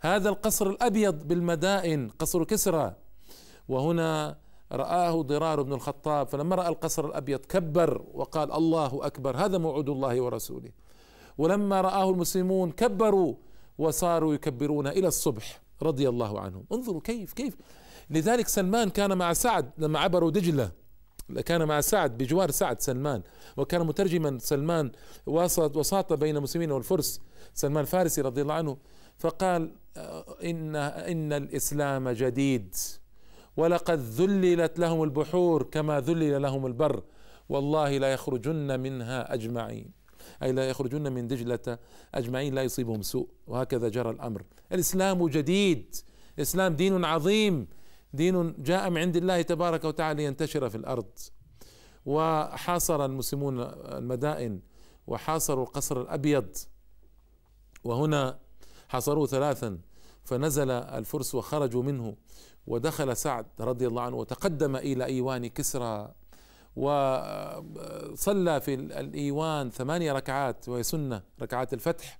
هذا 0.00 0.28
القصر 0.28 0.70
الأبيض 0.70 1.28
بالمدائن 1.28 2.08
قصر 2.08 2.44
كسرى. 2.44 2.94
وهنا 3.68 4.38
رآه 4.72 5.22
ضرار 5.22 5.62
بن 5.62 5.72
الخطاب 5.72 6.28
فلما 6.28 6.56
رأى 6.56 6.68
القصر 6.68 7.06
الأبيض 7.06 7.40
كبر 7.40 8.04
وقال 8.14 8.52
الله 8.52 9.06
أكبر 9.06 9.36
هذا 9.36 9.58
موعود 9.58 9.88
الله 9.88 10.20
ورسوله. 10.20 10.70
ولما 11.38 11.80
رآه 11.80 12.10
المسلمون 12.10 12.70
كبروا 12.70 13.34
وصاروا 13.78 14.34
يكبرون 14.34 14.86
إلى 14.86 15.08
الصبح 15.08 15.60
رضي 15.82 16.08
الله 16.08 16.40
عنهم. 16.40 16.64
انظروا 16.72 17.00
كيف 17.00 17.32
كيف. 17.32 17.56
لذلك 18.10 18.48
سلمان 18.48 18.90
كان 18.90 19.18
مع 19.18 19.32
سعد 19.32 19.70
لما 19.78 19.98
عبروا 19.98 20.30
دجلة 20.30 20.70
كان 21.44 21.64
مع 21.68 21.80
سعد 21.80 22.18
بجوار 22.18 22.50
سعد 22.50 22.80
سلمان 22.80 23.22
وكان 23.56 23.86
مترجما 23.86 24.38
سلمان 24.38 24.90
وسط 25.26 25.76
وساط 25.76 26.12
بين 26.12 26.36
المسلمين 26.36 26.72
والفرس 26.72 27.20
سلمان 27.54 27.80
الفارسي 27.80 28.20
رضي 28.20 28.42
الله 28.42 28.54
عنه 28.54 28.76
فقال 29.18 29.72
إن 30.44 30.76
إن 30.76 31.32
الإسلام 31.32 32.08
جديد. 32.08 32.74
ولقد 33.56 33.98
ذللت 33.98 34.78
لهم 34.78 35.02
البحور 35.02 35.62
كما 35.62 36.00
ذلل 36.00 36.42
لهم 36.42 36.66
البر. 36.66 37.02
والله 37.48 37.98
لا 37.98 38.12
يخرجن 38.12 38.80
منها 38.80 39.34
أجمعين. 39.34 39.90
أي 40.42 40.52
لا 40.52 40.68
يخرجون 40.68 41.12
من 41.12 41.28
دجلة 41.28 41.78
أجمعين 42.14 42.54
لا 42.54 42.62
يصيبهم 42.62 43.02
سوء. 43.02 43.28
وهكذا 43.46 43.88
جرى 43.88 44.10
الأمر. 44.10 44.42
الإسلام 44.72 45.28
جديد. 45.28 45.96
الإسلام 46.36 46.74
دين 46.74 47.04
عظيم. 47.04 47.68
دين 48.12 48.62
جاء 48.62 48.90
من 48.90 48.98
عند 48.98 49.16
الله 49.16 49.42
تبارك 49.42 49.84
وتعالى 49.84 50.22
لينتشر 50.22 50.68
في 50.68 50.76
الأرض. 50.76 51.10
وحاصر 52.06 53.04
المسلمون 53.04 53.60
المدائن. 53.60 54.60
وحاصروا 55.06 55.64
القصر 55.64 56.00
الأبيض. 56.00 56.56
وهنا 57.84 58.38
حاصروه 58.88 59.26
ثلاثا. 59.26 59.78
فنزل 60.24 60.70
الفرس 60.70 61.34
وخرجوا 61.34 61.82
منه. 61.82 62.16
ودخل 62.66 63.16
سعد 63.16 63.46
رضي 63.60 63.86
الله 63.86 64.02
عنه 64.02 64.16
وتقدم 64.16 64.76
إلى 64.76 65.04
إيوان 65.04 65.46
كسرى 65.46 66.12
وصلى 66.76 68.60
في 68.60 68.74
الإيوان 68.74 69.70
ثمانية 69.70 70.12
ركعات 70.12 70.68
وهي 70.68 70.82
سنة 70.82 71.22
ركعات 71.42 71.74
الفتح. 71.74 72.18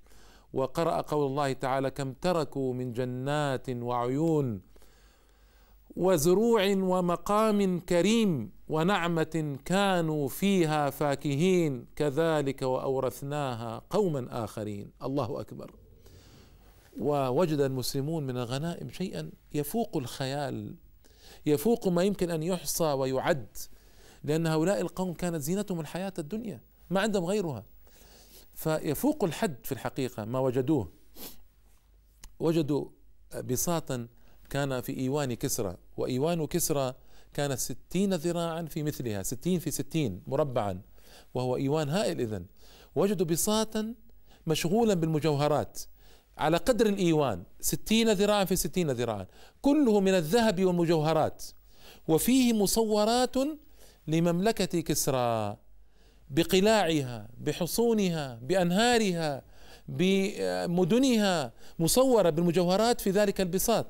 وقرأ 0.52 1.00
قول 1.00 1.26
الله 1.26 1.52
تعالى 1.52 1.90
كم 1.90 2.12
تركوا 2.12 2.74
من 2.74 2.92
جنات 2.92 3.70
وعيون 3.70 4.60
وزروع 5.96 6.66
ومقام 6.70 7.80
كريم 7.80 8.50
ونعمة 8.68 9.58
كانوا 9.64 10.28
فيها 10.28 10.90
فاكهين 10.90 11.86
كذلك 11.96 12.62
وأورثناها 12.62 13.82
قوما 13.90 14.44
آخرين. 14.44 14.90
الله 15.02 15.40
أكبر. 15.40 15.70
ووجد 16.98 17.60
المسلمون 17.60 18.26
من 18.26 18.36
الغنائم 18.36 18.90
شيئا 18.90 19.30
يفوق 19.54 19.96
الخيال 19.96 20.74
يفوق 21.46 21.88
ما 21.88 22.02
يمكن 22.02 22.30
أن 22.30 22.42
يحصى 22.42 22.84
ويعد 22.84 23.56
لأن 24.24 24.46
هؤلاء 24.46 24.80
القوم 24.80 25.14
كانت 25.14 25.42
زينتهم 25.42 25.80
الحياة 25.80 26.12
الدنيا 26.18 26.60
ما 26.90 27.00
عندهم 27.00 27.24
غيرها. 27.24 27.64
فيفوق 28.54 29.24
الحد 29.24 29.56
في 29.64 29.72
الحقيقة 29.72 30.24
ما 30.24 30.38
وجدوه. 30.38 30.92
وجدوا 32.40 32.88
بساطا 33.44 34.08
كان 34.50 34.80
في 34.80 34.98
إيوان 34.98 35.34
كسرى 35.34 35.76
وإيوان 35.96 36.46
كسرى 36.46 36.94
كانت 37.32 37.58
ستين 37.58 38.14
ذراعا 38.14 38.62
في 38.62 38.82
مثلها 38.82 39.22
ستين 39.22 39.58
في 39.58 39.70
ستين 39.70 40.22
مربعا 40.26 40.82
وهو 41.34 41.56
إيوان 41.56 41.88
هائل 41.88 42.20
إذن. 42.20 42.46
وجدوا 42.94 43.26
بساطا 43.26 43.94
مشغولا 44.46 44.94
بالمجوهرات. 44.94 45.82
على 46.38 46.56
قدر 46.56 46.86
الإيوان 46.86 47.42
ستين 47.60 48.12
ذراعا 48.12 48.44
في 48.44 48.56
ستين 48.56 48.90
ذراعا. 48.90 49.26
كله 49.62 50.00
من 50.00 50.14
الذهب 50.14 50.64
والمجوهرات. 50.64 51.44
وفيه 52.08 52.52
مصورات 52.52 53.36
لمملكة 54.06 54.80
كسرى 54.80 55.56
بقلاعها 56.30 57.28
بحصونها 57.38 58.38
بأنهارها 58.42 59.42
بمدنها 59.88 61.52
مصورة 61.78 62.30
بالمجوهرات 62.30 63.00
في 63.00 63.10
ذلك 63.10 63.40
البساط. 63.40 63.86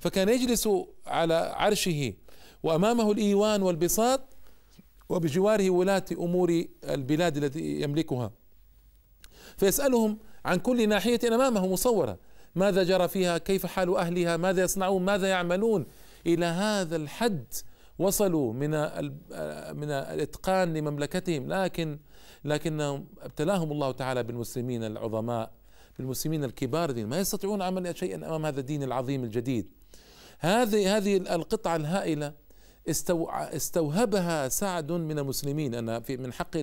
فكان 0.00 0.28
يجلس 0.28 0.68
على 1.06 1.34
عرشه 1.34 2.12
وأمامه 2.62 3.12
الإيوان 3.12 3.62
والبساط 3.62 4.20
وبجواره 5.08 5.70
ولاة 5.70 6.04
أمور 6.12 6.64
البلاد 6.84 7.36
التي 7.36 7.80
يملكها. 7.82 8.30
فيسألهم 9.56 10.18
عن 10.44 10.58
كل 10.58 10.88
ناحية 10.88 11.20
أمامه 11.28 11.66
مصورة. 11.66 12.18
ماذا 12.54 12.82
جرى 12.82 13.08
فيها؟ 13.08 13.38
كيف 13.38 13.66
حال 13.66 13.96
أهلها؟ 13.96 14.36
ماذا 14.36 14.62
يصنعون؟ 14.62 15.04
ماذا 15.04 15.28
يعملون؟ 15.28 15.86
إلى 16.26 16.46
هذا 16.46 16.96
الحد 16.96 17.44
وصلوا 17.98 18.52
من 18.52 18.70
من 19.76 19.90
الإتقان 19.90 20.74
لمملكتهم. 20.74 21.52
لكن 21.52 21.98
لكنهم 22.44 23.06
ابتلاهم 23.22 23.72
الله 23.72 23.92
تعالى 23.92 24.22
بالمسلمين 24.22 24.84
العظماء 24.84 25.50
بالمسلمين 25.98 26.44
الكبار 26.44 27.06
ما 27.06 27.18
يستطيعون 27.18 27.62
عمل 27.62 27.98
شيئا 27.98 28.16
أمام 28.16 28.46
هذا 28.46 28.60
الدين 28.60 28.82
العظيم 28.82 29.24
الجديد. 29.24 29.70
هذه 30.38 30.96
هذه 30.96 31.16
القطعة 31.16 31.76
الهائلة 31.76 32.32
استوهبها 33.28 34.48
سعد 34.48 34.92
من 34.92 35.18
المسلمين. 35.18 35.74
أن 35.74 36.02
في 36.02 36.16
من 36.16 36.32
حق 36.32 36.56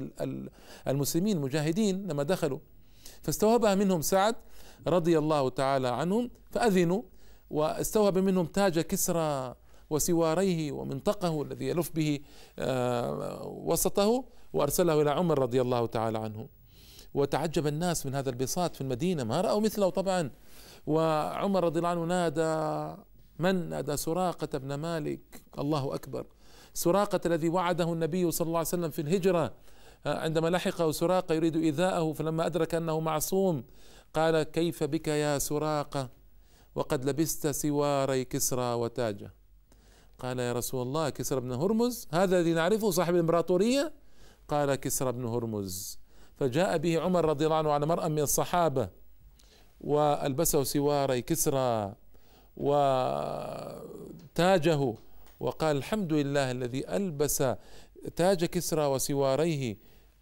المسلمين 0.88 1.38
المجاهدين 1.38 2.08
لما 2.08 2.24
دخلوا 2.24 2.60
فاستوهبها 3.22 3.76
منهم 3.76 4.02
سعد 4.02 4.36
رضي 4.88 5.18
الله 5.18 5.50
تعالى 5.50 5.88
عنهم 5.88 6.30
فأذنوا 6.52 7.02
واستوهب 7.50 8.18
منهم 8.18 8.46
تاج 8.46 8.80
كسرى 8.80 9.56
وسواريه 9.90 10.72
ومنطقه 10.72 11.42
الذي 11.42 11.68
يلف 11.68 11.92
به 11.96 12.20
آه، 12.60 13.44
وسطه 13.48 14.26
وأرسله 14.54 15.02
إلى 15.02 15.12
عمر 15.12 15.40
رضي 15.40 15.62
الله 15.62 15.86
تعالى 15.86 16.18
عنه. 16.18 16.48
وتعجب 17.14 17.68
الناس 17.68 18.06
من 18.06 18.16
هذا 18.16 18.30
البساط 18.30 18.76
في 18.76 18.82
المدينة 18.82 19.24
ما 19.24 19.42
رأوا 19.42 19.60
مثله 19.60 19.90
طبعا. 19.90 20.32
وعمر 20.88 21.64
رضي 21.64 21.80
الله 21.80 21.90
عنه 21.90 22.04
نادى 22.06 22.96
من 23.40 23.70
نادى؟ 23.70 23.98
سراقة 23.98 24.58
بن 24.58 24.74
مالك. 24.74 25.44
الله 25.60 25.96
أكبر. 25.96 26.26
سراقة 26.74 27.20
الذي 27.26 27.50
وعده 27.50 27.94
النبي 27.94 28.32
صلى 28.32 28.48
الله 28.48 28.58
عليه 28.58 28.68
وسلم 28.68 28.90
في 28.90 29.02
الهجرة. 29.02 29.54
عندما 30.06 30.48
لحقه 30.48 30.92
سراقة 30.92 31.36
يريد 31.36 31.56
إيذاءه 31.56 32.14
فلما 32.14 32.46
أدرك 32.46 32.76
أنه 32.76 33.00
معصوم 33.00 33.64
قال 34.14 34.44
كيف 34.44 34.84
بك 34.84 35.08
يا 35.08 35.40
سراقة؟ 35.40 36.10
وقد 36.76 37.06
لبست 37.06 37.48
سواري 37.48 38.26
كسرى 38.26 38.74
وتاجه 38.74 39.34
قال 40.20 40.40
يا 40.40 40.54
رسول 40.54 40.82
الله 40.82 41.10
كسرى 41.10 41.42
بن 41.42 41.52
هرمز 41.52 42.08
هذا 42.12 42.40
الذي 42.40 42.54
نعرفه 42.54 42.92
صاحب 42.92 43.14
الإمبراطورية؟ 43.16 43.94
قال 44.48 44.76
كسرى 44.76 45.12
بن 45.12 45.26
هرمز. 45.26 46.00
فجاء 46.40 46.78
به 46.78 47.00
عمر 47.00 47.26
رضي 47.26 47.46
الله 47.46 47.56
عنه 47.56 47.72
على 47.72 47.86
مرأة 47.86 48.08
من 48.08 48.20
الصحابة 48.20 48.90
وألبسه 49.82 50.64
سواري 50.64 51.22
كسرى 51.22 51.96
وتاجه 52.58 53.74
وقال 55.40 55.78
الحمد 55.78 56.14
لله 56.14 56.52
الذي 56.52 56.96
ألبس 56.96 57.44
تاج 58.16 58.46
كسرى 58.46 58.86
وسواريه. 58.86 59.78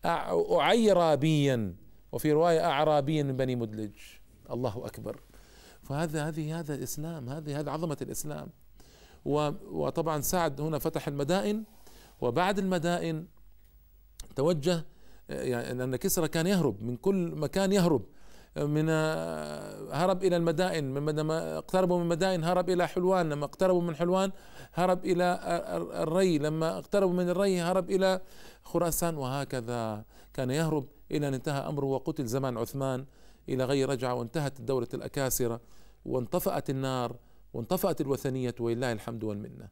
أعيرابيا 0.05 1.75
وفي 2.11 2.31
رواية 2.31 2.65
أعرابيا 2.65 3.23
من 3.23 3.37
بني 3.37 3.55
مدلج. 3.55 3.91
الله 4.51 4.85
أكبر. 4.85 5.19
فهذا 5.83 6.27
هذه 6.27 6.59
هذا 6.59 6.75
الإسلام 6.75 7.29
هذه 7.29 7.59
هذه 7.59 7.69
عظمة 7.69 7.97
الإسلام. 8.01 8.49
وطبعا 9.71 10.21
سعد 10.21 10.61
هنا 10.61 10.79
فتح 10.79 11.07
المدائن 11.07 11.63
وبعد 12.21 12.59
المدائن 12.59 13.27
توجه 14.35 14.85
يعني 15.29 15.83
أن 15.83 15.95
كسرى 15.95 16.27
كان 16.27 16.47
يهرب 16.47 16.83
من 16.83 16.97
كل 16.97 17.35
مكان 17.35 17.71
يهرب. 17.71 18.05
من 18.57 18.89
هرب 19.91 20.23
إلى 20.23 20.37
المدائن 20.37 20.93
من 20.93 21.29
اقتربوا 21.31 21.97
من 21.97 22.03
المدائن 22.03 22.43
هرب 22.43 22.69
إلى 22.69 22.87
حلوان 22.87 23.29
لما 23.29 23.45
اقتربوا 23.45 23.81
من 23.81 23.95
حلوان 23.95 24.31
هرب 24.73 25.05
إلى 25.05 25.39
الري 25.93 26.37
لما 26.37 26.77
اقتربوا 26.77 27.13
من 27.13 27.29
الري 27.29 27.61
هرب 27.61 27.91
إلى 27.91 28.21
خراسان 28.63 29.17
وهكذا 29.17 30.03
كان 30.33 30.51
يهرب 30.51 30.85
إلى 31.11 31.27
أن 31.27 31.33
انتهى 31.33 31.59
أمره 31.59 31.85
وقتل 31.85 32.25
زمان 32.25 32.57
عثمان 32.57 33.05
إلى 33.49 33.65
غير 33.65 33.89
رجعة 33.89 34.13
وانتهت 34.13 34.59
الدولة 34.59 34.87
الأكاسرة 34.93 35.61
وانطفأت 36.05 36.69
النار 36.69 37.15
وانطفأت 37.53 38.01
الوثنية 38.01 38.55
ولله 38.59 38.91
الحمد 38.91 39.23
والمنة. 39.23 39.69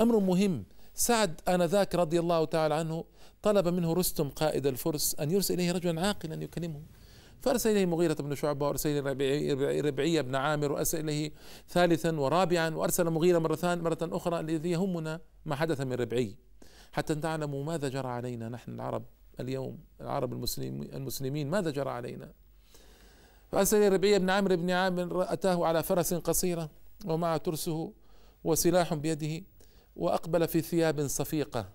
أمر 0.00 0.18
مهم 0.18 0.64
سعد 0.94 1.40
آنذاك 1.48 1.94
رضي 1.94 2.20
الله 2.20 2.44
تعالى 2.44 2.74
عنه 2.74 3.04
طلب 3.42 3.68
منه 3.68 3.92
رستم 3.92 4.28
قائد 4.28 4.66
الفرس 4.66 5.16
أن 5.20 5.30
يرسل 5.30 5.54
إليه 5.54 5.72
رجلا 5.72 6.06
عاقلا 6.06 6.42
يكلمه 6.42 6.80
فأرسل 7.40 7.70
إليه 7.70 7.86
مغيرة 7.86 8.14
بن 8.14 8.34
شعبة 8.34 8.66
وأرسل 8.66 9.08
إليه 9.08 9.80
ربعية 9.80 10.20
بن 10.20 10.34
عامر 10.34 10.72
وأرسل 10.72 11.00
إليه 11.00 11.32
ثالثا 11.68 12.12
ورابعا 12.20 12.74
وأرسل 12.74 13.10
مغيرة 13.10 13.38
مرة 13.38 13.58
مرة 13.62 13.98
أخرى 14.02 14.40
الذي 14.40 14.70
يهمنا 14.70 15.20
ما 15.46 15.54
حدث 15.56 15.80
من 15.80 15.92
ربعي 15.92 16.36
حتى 16.92 17.14
تعلموا 17.14 17.64
ماذا 17.64 17.88
جرى 17.88 18.08
علينا 18.08 18.48
نحن 18.48 18.74
العرب 18.74 19.04
اليوم 19.40 19.78
العرب 20.00 20.32
المسلمين 20.92 21.50
ماذا 21.50 21.70
جرى 21.70 21.90
علينا؟ 21.90 22.32
فأرسل 23.52 23.92
ربعية 23.92 24.18
بن 24.18 24.30
عامر 24.30 24.56
بن 24.56 24.70
عامر 24.70 25.32
أتاه 25.32 25.66
على 25.66 25.82
فرس 25.82 26.14
قصيرة 26.14 26.70
ومعه 27.04 27.36
ترسه 27.36 27.92
وسلاح 28.44 28.94
بيده 28.94 29.44
وأقبل 29.96 30.48
في 30.48 30.60
ثياب 30.60 31.06
صفيقة 31.06 31.68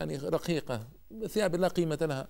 يعني 0.00 0.16
رقيقة 0.16 0.88
ثياب 1.26 1.56
لا 1.56 1.68
قيمة 1.68 1.98
لها. 2.02 2.28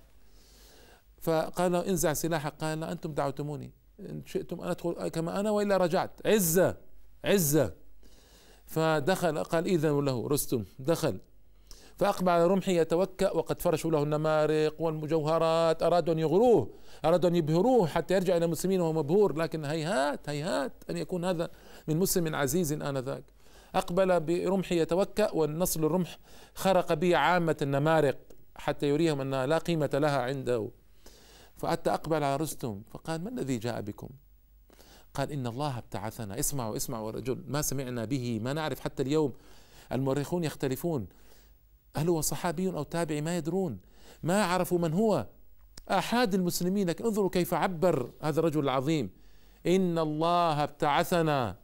فقال 1.23 1.75
انزع 1.75 2.13
سلاحك 2.13 2.53
قال 2.61 2.83
أنتم 2.83 3.13
دعوتموني. 3.13 3.71
إن 3.99 4.21
شئتم 4.25 4.61
أن 4.61 4.69
أدخل 4.69 5.07
كما 5.07 5.39
أنا 5.39 5.51
وإلا 5.51 5.77
رجعت. 5.77 6.11
عزة 6.25 6.77
عزة. 7.25 7.73
فدخل 8.65 9.43
قال 9.43 9.65
إذن 9.65 10.05
له 10.05 10.27
رستم. 10.27 10.65
دخل. 10.79 11.19
فأقبل 11.97 12.29
على 12.29 12.47
رمحه 12.47 12.71
يتوكأ 12.71 13.31
وقد 13.31 13.61
فرشوا 13.61 13.91
له 13.91 14.03
النمارق 14.03 14.81
والمجوهرات. 14.81 15.83
أرادوا 15.83 16.13
أن 16.13 16.19
يغروه 16.19 16.69
أرادوا 17.05 17.29
أن 17.29 17.35
يبهروه 17.35 17.87
حتى 17.87 18.13
يرجع 18.13 18.37
إلى 18.37 18.45
المسلمين 18.45 18.81
وهو 18.81 18.93
مبهور. 18.93 19.37
لكن 19.37 19.65
هيهات 19.65 20.29
هيهات 20.29 20.73
أن 20.89 20.97
يكون 20.97 21.25
هذا 21.25 21.49
من 21.87 21.97
مسلم 21.97 22.35
عزيز 22.35 22.73
آنذاك. 22.73 23.23
أقبل 23.75 24.19
برمحه 24.19 24.75
يتوكأ 24.75 25.31
والنصل 25.31 25.85
الرمح 25.85 26.17
خرق 26.55 26.93
به 26.93 27.17
عامة 27.17 27.57
النمارق 27.61 28.17
حتى 28.55 28.89
يريهم 28.89 29.21
أنها 29.21 29.45
لا 29.45 29.57
قيمة 29.57 29.89
لها 29.93 30.21
عنده. 30.21 30.69
فأتى 31.63 31.93
أقبل 31.93 32.23
على 32.23 32.35
رستم 32.35 32.81
فقال 32.91 33.23
ما 33.23 33.29
الذي 33.29 33.57
جاء 33.57 33.81
بكم؟ 33.81 34.09
قال 35.13 35.31
إن 35.31 35.47
الله 35.47 35.77
ابتعثنا. 35.77 36.39
اسمعوا 36.39 36.75
اسمعوا 36.75 37.11
رجل 37.11 37.43
ما 37.47 37.61
سمعنا 37.61 38.05
به 38.05 38.39
ما 38.43 38.53
نعرف 38.53 38.79
حتى 38.79 39.03
اليوم. 39.03 39.33
المؤرخون 39.91 40.43
يختلفون 40.43 41.07
هل 41.95 42.09
هو 42.09 42.21
صحابي 42.21 42.67
أو 42.69 42.83
تابعي؟ 42.83 43.21
ما 43.21 43.37
يدرون 43.37 43.79
ما 44.23 44.43
عرفوا 44.43 44.79
من 44.79 44.93
هو؟ 44.93 45.27
أحد 45.91 46.33
المسلمين 46.33 46.89
لكن 46.89 47.05
انظروا 47.05 47.29
كيف 47.29 47.53
عبر 47.53 48.11
هذا 48.21 48.39
الرجل 48.39 48.63
العظيم. 48.63 49.09
إن 49.67 49.99
الله 49.99 50.63
ابتعثنا 50.63 51.55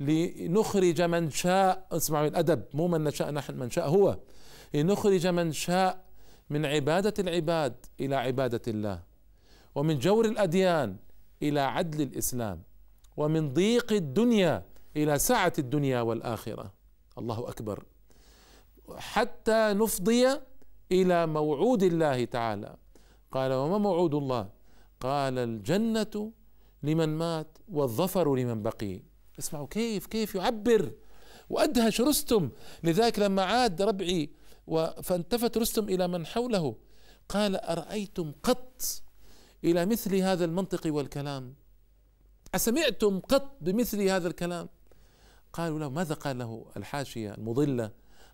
لنخرج 0.00 1.02
من 1.02 1.30
شاء. 1.30 1.86
اسمعوا 1.92 2.26
الأدب 2.26 2.64
مو 2.74 2.88
من 2.88 3.04
نشاء 3.04 3.30
نحن 3.30 3.58
من 3.58 3.70
شاء 3.70 3.88
هو. 3.88 4.18
لنخرج 4.74 5.26
من 5.26 5.52
شاء 5.52 6.04
من 6.50 6.66
عبادة 6.66 7.14
العباد 7.18 7.74
إلى 8.00 8.16
عبادة 8.16 8.62
الله. 8.68 9.13
ومن 9.74 9.98
جور 9.98 10.24
الأديان 10.24 10.96
إلى 11.42 11.60
عدل 11.60 12.02
الإسلام 12.02 12.62
ومن 13.16 13.54
ضيق 13.54 13.92
الدنيا 13.92 14.66
إلى 14.96 15.18
سعة 15.18 15.52
الدنيا 15.58 16.00
والآخرة. 16.00 16.72
الله 17.18 17.48
أكبر. 17.48 17.84
حتى 18.96 19.72
نفضي 19.72 20.26
إلى 20.92 21.26
موعود 21.26 21.82
الله 21.82 22.24
تعالى. 22.24 22.76
قال 23.32 23.52
وما 23.52 23.78
موعود 23.78 24.14
الله؟ 24.14 24.48
قال 25.00 25.38
الجنة 25.38 26.32
لمن 26.82 27.08
مات 27.08 27.58
والظفر 27.68 28.34
لمن 28.34 28.62
بقي. 28.62 29.02
اسمعوا 29.38 29.66
كيف 29.66 30.06
كيف 30.06 30.34
يعبر. 30.34 30.92
وأدهش 31.50 32.00
رستم. 32.00 32.50
لذلك 32.82 33.18
لما 33.18 33.42
عاد 33.42 33.82
ربعي 33.82 34.30
فالتفت 35.02 35.58
رستم 35.58 35.84
إلى 35.88 36.08
من 36.08 36.26
حوله 36.26 36.76
قال 37.28 37.56
أرأيتم 37.56 38.32
قط 38.42 38.82
إلى 39.64 39.86
مثل 39.86 40.14
هذا 40.16 40.44
المنطق 40.44 40.94
والكلام. 40.94 41.54
أسمعتم 42.54 43.20
قط 43.20 43.56
بمثل 43.60 44.02
هذا 44.02 44.28
الكلام؟ 44.28 44.68
قالوا 45.52 45.78
له 45.78 45.88
ماذا 45.90 46.14
قال 46.14 46.38
له 46.38 46.66
الحاشية 46.76 47.34
المضلة؟ 47.34 47.90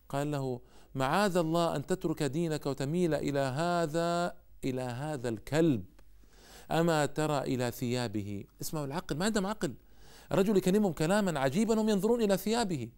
قال 0.09 0.31
له 0.31 0.61
معاذ 0.95 1.37
الله 1.37 1.77
أن 1.77 1.87
تترك 1.87 2.23
دينك 2.23 2.67
وتميل 2.67 3.15
إلى 3.15 3.39
هذا 3.39 4.35
إلى 4.65 4.83
هذا 4.83 5.29
الكلب. 5.29 5.85
أما 6.71 7.07
ترى 7.07 7.39
إلى 7.39 7.71
ثيابه؟ 7.71 8.45
اسمعوا 8.61 8.87
العقل 8.87 9.17
ما 9.17 9.25
عندهم 9.25 9.47
عقل. 9.47 9.75
الرجل 10.33 10.57
يكلمهم 10.57 10.93
كلاما 10.93 11.41
عجيبا 11.41 11.81
هم 11.81 11.89
ينظرون 11.89 12.23
إلى 12.23 12.37
ثيابه. 12.37 12.89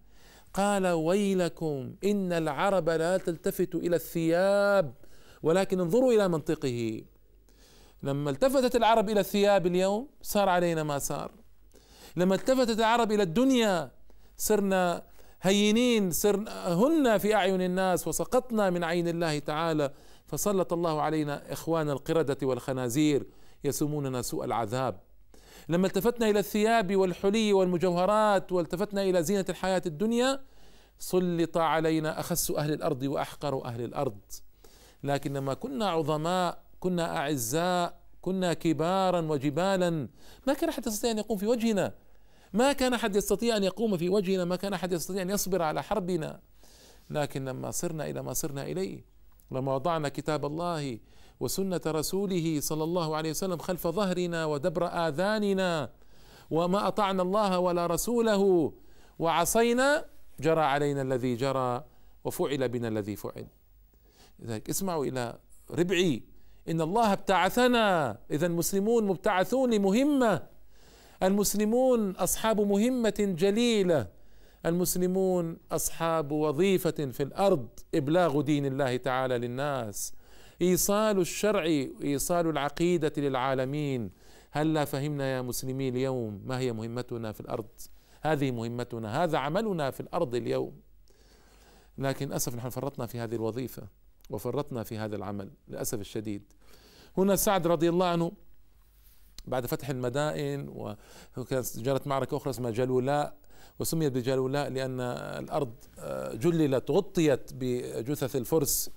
قال 0.55 0.87
ويلكم 0.87 1.95
إن 2.05 2.33
العرب 2.33 2.89
لا 2.89 3.17
تلتفت 3.17 3.75
إلى 3.75 3.97
الثياب 3.97 4.95
ولكن 5.43 5.81
انظروا 5.81 6.13
إلى 6.13 6.29
منطقه. 6.29 7.03
لما 8.03 8.31
التفتت 8.31 8.77
العرب 8.77 9.11
إلى 9.11 9.21
الثياب 9.21 9.67
اليوم 9.67 10.09
صار 10.23 10.49
علينا 10.49 10.83
ما 10.83 10.99
صار. 10.99 11.31
لما 12.17 12.35
التفتت 12.35 12.79
العرب 12.79 13.13
إلى 13.13 13.23
الدنيا 13.23 13.91
صرنا 14.37 15.03
هينين 15.43 16.11
صرنا 16.11 16.75
هن 16.75 17.19
في 17.19 17.35
أعين 17.35 17.63
الناس 17.63 18.09
وسقطنا 18.09 18.71
من 18.71 18.85
عين 18.85 19.09
الله 19.09 19.39
تعالى. 19.39 19.93
فسلط 20.27 20.73
الله 20.73 21.03
علينا 21.03 21.53
إخوان 21.53 21.91
القردة 21.91 22.39
والخنازير 22.43 23.27
يسوموننا 23.65 24.23
سوء 24.23 24.45
العذاب. 24.45 25.01
لما 25.69 25.87
التفتنا 25.87 26.31
إلى 26.31 26.39
الثياب 26.39 26.97
والحلي 26.97 27.53
والمجوهرات 27.53 28.53
والتفتنا 28.53 29.03
إلى 29.03 29.23
زينة 29.23 29.45
الحياة 29.49 29.83
الدنيا 29.87 30.41
سلط 30.99 31.59
علينا 31.59 32.21
أخس 32.21 32.51
أهل 32.51 32.73
الأرض 32.73 33.03
وأحقر 33.03 33.65
أهل 33.65 33.85
الأرض. 33.85 34.21
لكن 35.03 35.33
لما 35.33 35.55
كنا 35.55 35.91
عظماء 35.91 36.63
كنا 36.83 37.17
أعزاء 37.17 38.03
كنا 38.21 38.53
كبارا 38.55 39.21
وجبالا. 39.21 39.91
ما 40.47 40.53
كان 40.55 40.69
أحد 40.69 40.87
يستطيع 40.87 41.11
أن 41.11 41.19
يقوم 41.19 41.39
في 41.39 41.47
وجهنا. 41.47 41.95
ما 42.53 42.73
كان 42.73 42.95
أحد 42.95 43.17
يستطيع 43.17 43.57
أن 43.57 43.65
يقوم 43.65 43.97
في 43.97 44.09
وجهنا. 44.09 44.45
ما 44.45 44.57
كان 44.57 44.73
أحد 44.75 44.93
يستطيع 44.93 45.23
أن 45.23 45.31
يصبر 45.31 45.63
على 45.63 45.83
حربنا. 45.83 46.41
لكن 47.11 47.45
لما 47.45 47.71
صرنا 47.71 48.11
إلى 48.11 48.23
ما 48.23 48.33
صرنا 48.33 48.63
إليه 48.63 49.05
لما 49.51 49.75
وضعنا 49.75 50.09
كتاب 50.09 50.47
الله 50.47 50.99
وسنة 51.41 51.81
رسوله 51.87 52.61
صلى 52.61 52.85
الله 52.85 53.17
عليه 53.17 53.31
وسلم 53.31 53.59
خلف 53.59 53.87
ظهرنا 53.87 54.45
ودبر 54.45 54.87
آذاننا 54.87 55.91
وما 56.51 56.89
أطعنا 56.89 57.23
الله 57.23 57.59
ولا 57.59 57.87
رسوله 57.87 58.73
وعصينا 59.19 60.05
جرى 60.41 60.61
علينا 60.61 61.03
الذي 61.03 61.37
جرى 61.37 61.85
وفعل 62.25 62.69
بنا 62.69 62.89
الذي 62.89 63.17
فعل. 63.17 63.47
لذلك 64.39 64.71
اسمعوا 64.71 65.05
إلى 65.05 65.39
ربعي 65.71 66.23
إن 66.69 66.81
الله 66.81 67.13
ابتعثنا. 67.13 68.19
إذا 68.31 68.47
المسلمون 68.47 69.07
مبتعثون 69.07 69.75
لمهمه 69.75 70.43
المسلمون 71.23 72.11
أصحاب 72.11 72.61
مهمة 72.61 73.35
جليلة. 73.39 74.07
المسلمون 74.67 75.57
أصحاب 75.73 76.33
وظيفة 76.33 76.91
في 76.91 77.23
الأرض. 77.23 77.69
إبلاغ 77.95 78.41
دين 78.41 78.67
الله 78.67 78.97
تعالى 78.97 79.39
للناس. 79.39 80.13
إيصال 80.63 81.19
الشرع 81.19 81.65
إيصال 82.05 82.47
العقيدة 82.47 83.13
للعالمين. 83.17 84.11
هلا 84.51 84.85
فهمنا 84.85 85.33
يا 85.37 85.43
مسلمين 85.43 85.97
اليوم 85.97 86.43
ما 86.45 86.59
هي 86.59 86.73
مهمتنا 86.73 87.33
في 87.33 87.41
الأرض. 87.41 87.69
هذه 88.23 88.51
مهمتنا 88.51 89.25
هذا 89.25 89.39
عملنا 89.39 89.91
في 89.91 90.01
الأرض 90.01 90.35
اليوم. 90.35 90.81
لكن 91.99 92.27
للأسف 92.27 92.55
نحن 92.55 92.69
فرطنا 92.69 93.07
في 93.07 93.19
هذه 93.19 93.35
الوظيفة. 93.35 94.02
وفرطنا 94.31 94.83
في 94.83 94.99
هذا 94.99 95.17
العمل 95.17 95.51
للأسف 95.69 96.01
الشديد. 96.01 96.43
هنا 97.17 97.37
سعد 97.37 97.67
رضي 97.67 97.89
الله 97.89 98.07
عنه 98.07 98.33
بعد 99.47 99.67
فتح 99.67 99.89
المدائن 99.89 100.69
وكانت 101.37 101.79
جرت 101.79 102.07
معركة 102.07 102.37
أخرى 102.37 102.51
اسمها 102.51 102.71
جلولاء 102.71 103.37
وسميت 103.79 104.13
بجلولاء 104.13 104.69
لأن 104.71 105.01
الأرض 105.01 105.75
آه، 105.99 106.35
جللت 106.35 106.91
غطيت 106.91 107.51
بجثث 107.55 108.37
الفرس 108.37 108.91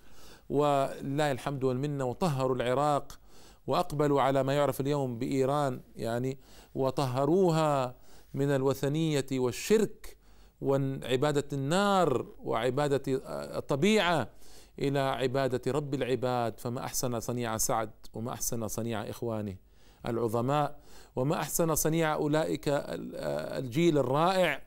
ولله 0.50 1.32
الحمد 1.32 1.64
والمنة 1.64 2.06
وطهروا 2.06 2.56
العراق 2.56 3.20
وأقبلوا 3.68 4.22
على 4.22 4.44
ما 4.44 4.54
يعرف 4.54 4.82
اليوم 4.82 5.20
بإيران 5.20 5.82
يعني 5.96 6.38
وطهروها 6.76 7.96
من 8.34 8.50
الوثنية 8.50 9.26
والشرك 9.32 10.18
وعبادة 10.62 11.46
النار 11.54 12.26
وعبادة 12.44 13.02
الطبيعة 13.58 14.30
إلى 14.80 15.00
عبادة 15.00 15.72
رب 15.72 15.94
العباد 15.94 16.60
فما 16.60 16.86
أحسن 16.86 17.20
صنيع 17.20 17.58
سعد 17.58 17.90
وما 18.14 18.34
أحسن 18.34 18.68
صنيع 18.68 19.10
إخوانه 19.10 19.56
العظماء 20.08 20.80
وما 21.16 21.36
أحسن 21.36 21.76
صنيع 21.76 22.14
أولئك 22.14 22.64
الجيل 22.68 23.98
الرائع 23.98 24.62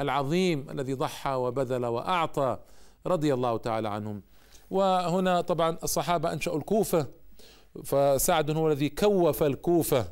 العظيم 0.00 0.70
الذي 0.70 0.94
ضحى 0.94 1.34
وبذل 1.34 1.86
وأعطى 1.86 2.58
رضي 3.06 3.34
الله 3.34 3.56
تعالى 3.56 3.88
عنهم. 3.88 4.22
وهنا 4.70 5.40
طبعا 5.40 5.78
الصحابة 5.82 6.32
أنشأوا 6.32 6.58
الكوفة 6.58 7.06
فسعد 7.84 8.50
هو 8.50 8.68
الذي 8.68 8.88
كوف 8.88 9.42
الكوفة. 9.42 10.06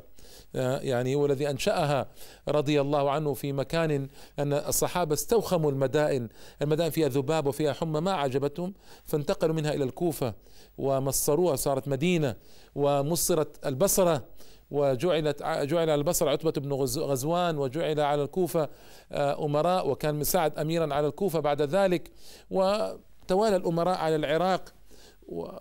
يعني 0.55 1.15
هو 1.15 1.25
الذي 1.25 1.49
أنشأها 1.49 2.07
رضي 2.47 2.81
الله 2.81 3.11
عنه 3.11 3.33
في 3.33 3.53
مكان 3.53 4.07
أن 4.39 4.53
الصحابة 4.53 5.13
استوخموا 5.13 5.71
المدائن، 5.71 6.29
المدائن 6.61 6.91
فيها 6.91 7.07
ذباب 7.07 7.47
وفيها 7.47 7.73
حمى 7.73 7.99
ما 7.99 8.11
عجبتهم 8.11 8.73
فانتقلوا 9.05 9.55
منها 9.55 9.73
إلى 9.73 9.83
الكوفة 9.83 10.33
ومصروها 10.77 11.55
صارت 11.55 11.87
مدينة 11.87 12.35
ومصرت 12.75 13.65
البصرة 13.65 14.25
وجعلت 14.71 15.43
جعل 15.43 15.89
على 15.89 15.95
البصر 15.95 16.29
عتبة 16.29 16.51
بن 16.51 16.73
غزوان 16.73 17.57
وجعل 17.57 17.99
على 17.99 18.23
الكوفة 18.23 18.69
آه، 19.11 19.45
أمراء 19.45 19.89
وكان 19.89 20.15
مساعد 20.15 20.59
أميرا 20.59 20.93
على 20.93 21.07
الكوفة 21.07 21.39
بعد 21.39 21.61
ذلك. 21.61 22.11
وتوالى 22.51 23.55
الأمراء 23.55 23.97
على 23.97 24.15
العراق 24.15 24.73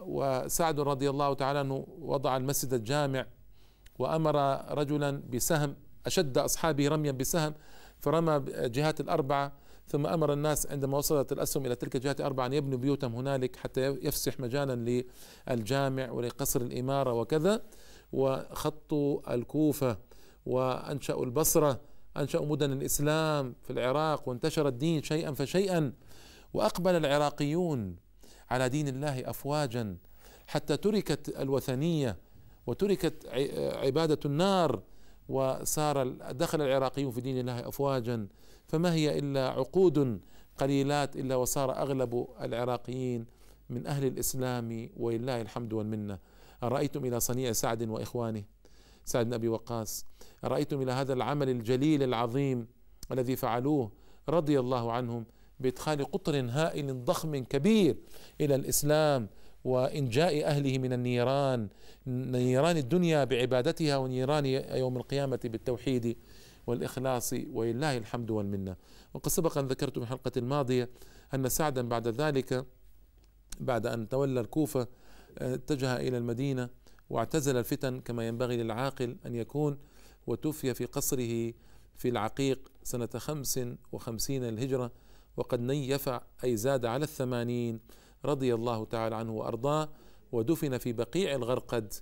وسعد 0.07 0.81
رضي 0.81 1.11
الله 1.11 1.35
تعالى 1.35 1.59
عنه 1.59 1.87
وضع 2.00 2.37
المسجد 2.37 2.74
الجامع 2.74 3.26
وأمر 3.98 4.37
رجلا 4.78 5.22
بسهم 5.33 5.76
أشد 6.07 6.38
أصحابه 6.38 6.88
رميا 6.88 7.12
بسهم 7.12 7.55
فرمى 7.98 8.44
جهات 8.48 9.00
الأربعة 9.00 9.52
ثم 9.87 10.07
أمر 10.07 10.33
الناس 10.33 10.66
عندما 10.66 10.98
وصلت 10.98 11.33
الأسهم 11.33 11.66
إلى 11.66 11.74
تلك 11.74 11.96
الجهات 11.96 12.20
الأربعة 12.20 12.46
أن 12.46 12.52
يبنوا 12.52 12.78
بيوتهم 12.78 13.14
هنالك 13.14 13.57
حتى 13.57 13.81
يفسح 13.81 14.40
مجالا 14.40 15.05
للجامع 15.48 16.11
ولقصر 16.11 16.61
الإمارة 16.61 17.12
وكذا 17.12 17.62
وخطوا 18.12 19.35
الكوفة 19.35 19.98
وأنشأوا 20.46 21.24
البصرة 21.24 21.81
أنشأوا 22.16 22.46
مدن 22.46 22.72
الإسلام 22.72 23.55
في 23.62 23.72
العراق 23.72 24.28
وانتشر 24.28 24.68
الدين 24.68 25.02
شيئا 25.02 25.33
فشيئا 25.33 25.92
وأقبل 26.55 26.94
العراقيون 26.94 27.96
على 28.50 28.68
دين 28.68 28.88
الله 28.88 29.31
أفواجا 29.31 29.96
حتى 30.46 30.76
تركت 30.76 31.28
الوثنية 31.28 32.16
وتركت 32.66 33.27
عبادة 33.77 34.18
النار 34.25 34.83
وصار 35.29 36.09
دخل 36.31 36.61
العراقيون 36.61 37.11
في 37.11 37.20
دين 37.20 37.38
الله 37.38 37.68
أفواجا. 37.68 38.29
فما 38.66 38.94
هي 38.94 39.18
إلا 39.18 39.48
عقود 39.48 40.20
قليلات 40.59 41.16
إلا 41.16 41.37
وصار 41.37 41.77
أغلب 41.77 42.27
العراقيين 42.40 43.27
من 43.70 43.87
أهل 43.87 44.07
الإسلام 44.07 44.90
ولله 44.96 45.40
الحمد 45.40 45.72
والمنة. 45.72 46.18
أرأيتم 46.62 47.05
إلى 47.05 47.20
صنيع 47.20 47.53
سعد 47.53 47.88
وإخوانه؟ 47.88 48.42
سعد 49.05 49.27
بن 49.27 49.33
أبي 49.33 49.48
وقاص. 49.48 50.07
أرأيتم 50.44 50.83
إلى 50.83 50.92
هذا 50.92 51.12
العمل 51.12 51.48
الجليل 51.48 52.03
العظيم 52.03 52.66
الذي 53.12 53.37
فعلوه 53.37 53.90
رضي 54.29 54.61
الله 54.61 54.92
عنهم 54.92 55.25
بإدخال 55.61 56.05
قطر 56.11 56.46
هائل 56.51 57.05
ضخم 57.05 57.37
كبير 57.37 57.96
إلى 58.40 58.55
الإسلام 58.55 59.29
وإنجاء 59.64 60.44
أهله 60.44 60.79
من 60.79 60.92
النيران 60.92 61.68
نيران 62.07 62.77
الدنيا 62.77 63.25
بعبادتها 63.25 63.96
ونيران 63.96 64.46
يوم 64.46 64.96
القيامة 64.96 65.40
بالتوحيد 65.44 66.16
والإخلاص 66.66 67.35
ولله 67.53 67.96
الحمد 67.96 68.31
والمنة. 68.31 68.77
وقد 69.14 69.29
سبق 69.29 69.59
أن 69.59 69.66
ذكرت 69.66 69.98
في 69.98 70.05
الحلقة 70.05 70.33
الماضية 70.37 70.88
أن 71.35 71.48
سعدا 71.48 71.88
بعد 71.88 72.09
ذلك 72.09 72.66
بعد 73.61 73.87
أن 73.87 74.09
تولى 74.09 74.40
الكوفة 74.40 74.87
اتجه 75.38 75.96
إلى 75.96 76.18
المدينة 76.18 76.68
واعتزل 77.11 77.57
الفتن 77.57 78.01
كما 78.01 78.29
ينبغي 78.29 78.57
للعاقل 78.57 79.16
أن 79.27 79.35
يكون 79.35 79.79
وتوفي 80.27 80.75
في 80.75 80.85
قصره 80.85 81.53
في 81.96 82.09
العقيق 82.09 82.72
سنة 82.83 83.09
خمس 83.16 83.61
وخمسين 83.92 84.44
الهجرة 84.44 84.92
وقد 85.37 85.61
نيف 85.61 86.11
أي 86.44 86.57
زاد 86.57 86.85
على 86.85 87.05
الثمانين. 87.05 87.81
رضي 88.24 88.54
الله 88.54 88.85
تعالى 88.85 89.16
عنه 89.16 89.32
وأرضاه 89.32 89.88
ودفن 90.32 90.78
في 90.78 90.92
بقيع 90.92 91.35
الغرقد 91.35 91.92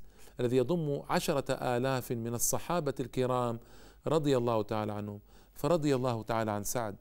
الذي 0.41 0.57
يضم 0.57 1.03
عشرة 1.09 1.53
آلاف 1.53 2.13
من 2.13 2.35
الصحابة 2.35 2.95
الكرام 3.01 3.61
رضي 4.07 4.37
الله 4.37 4.63
تعالى 4.63 4.93
عنهم. 4.93 5.21
فرضي 5.55 5.95
الله 5.95 6.23
تعالى 6.23 6.51
عن 6.51 6.65
سعد 6.65 6.97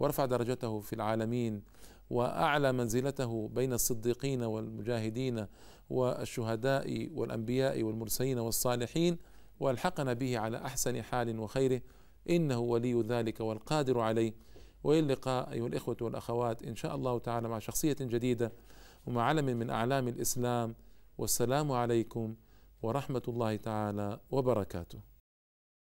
ورفع 0.00 0.24
درجته 0.24 0.80
في 0.80 0.92
العالمين 0.92 1.62
وأعلى 2.10 2.72
منزلته 2.72 3.48
بين 3.48 3.72
الصديقين 3.72 4.42
والمجاهدين 4.42 5.46
والشهداء 5.90 7.08
والأنبياء 7.14 7.82
والمرسلين 7.82 8.38
والصالحين 8.38 9.18
وألحقنا 9.60 10.12
به 10.12 10.38
على 10.38 10.56
أحسن 10.56 11.02
حال 11.02 11.38
وخيره. 11.38 11.80
إنه 12.30 12.58
ولي 12.58 13.02
ذلك 13.02 13.40
والقادر 13.40 14.00
عليه. 14.00 14.32
وإلى 14.84 15.00
اللقاء 15.00 15.52
أيها 15.52 15.66
الإخوة 15.66 15.96
والأخوات. 16.00 16.62
إن 16.62 16.76
شاء 16.76 16.94
الله 16.94 17.18
تعالى 17.18 17.48
مع 17.48 17.58
شخصية 17.58 17.96
جديدة 18.00 18.52
ومع 19.06 19.22
علم 19.22 19.44
من 19.44 19.70
أعلام 19.70 20.08
الإسلام. 20.08 20.74
والسلام 21.18 21.72
عليكم 21.72 22.34
ورحمة 22.82 23.22
الله 23.28 23.56
تعالى 23.56 24.20
وبركاته. 24.30 25.11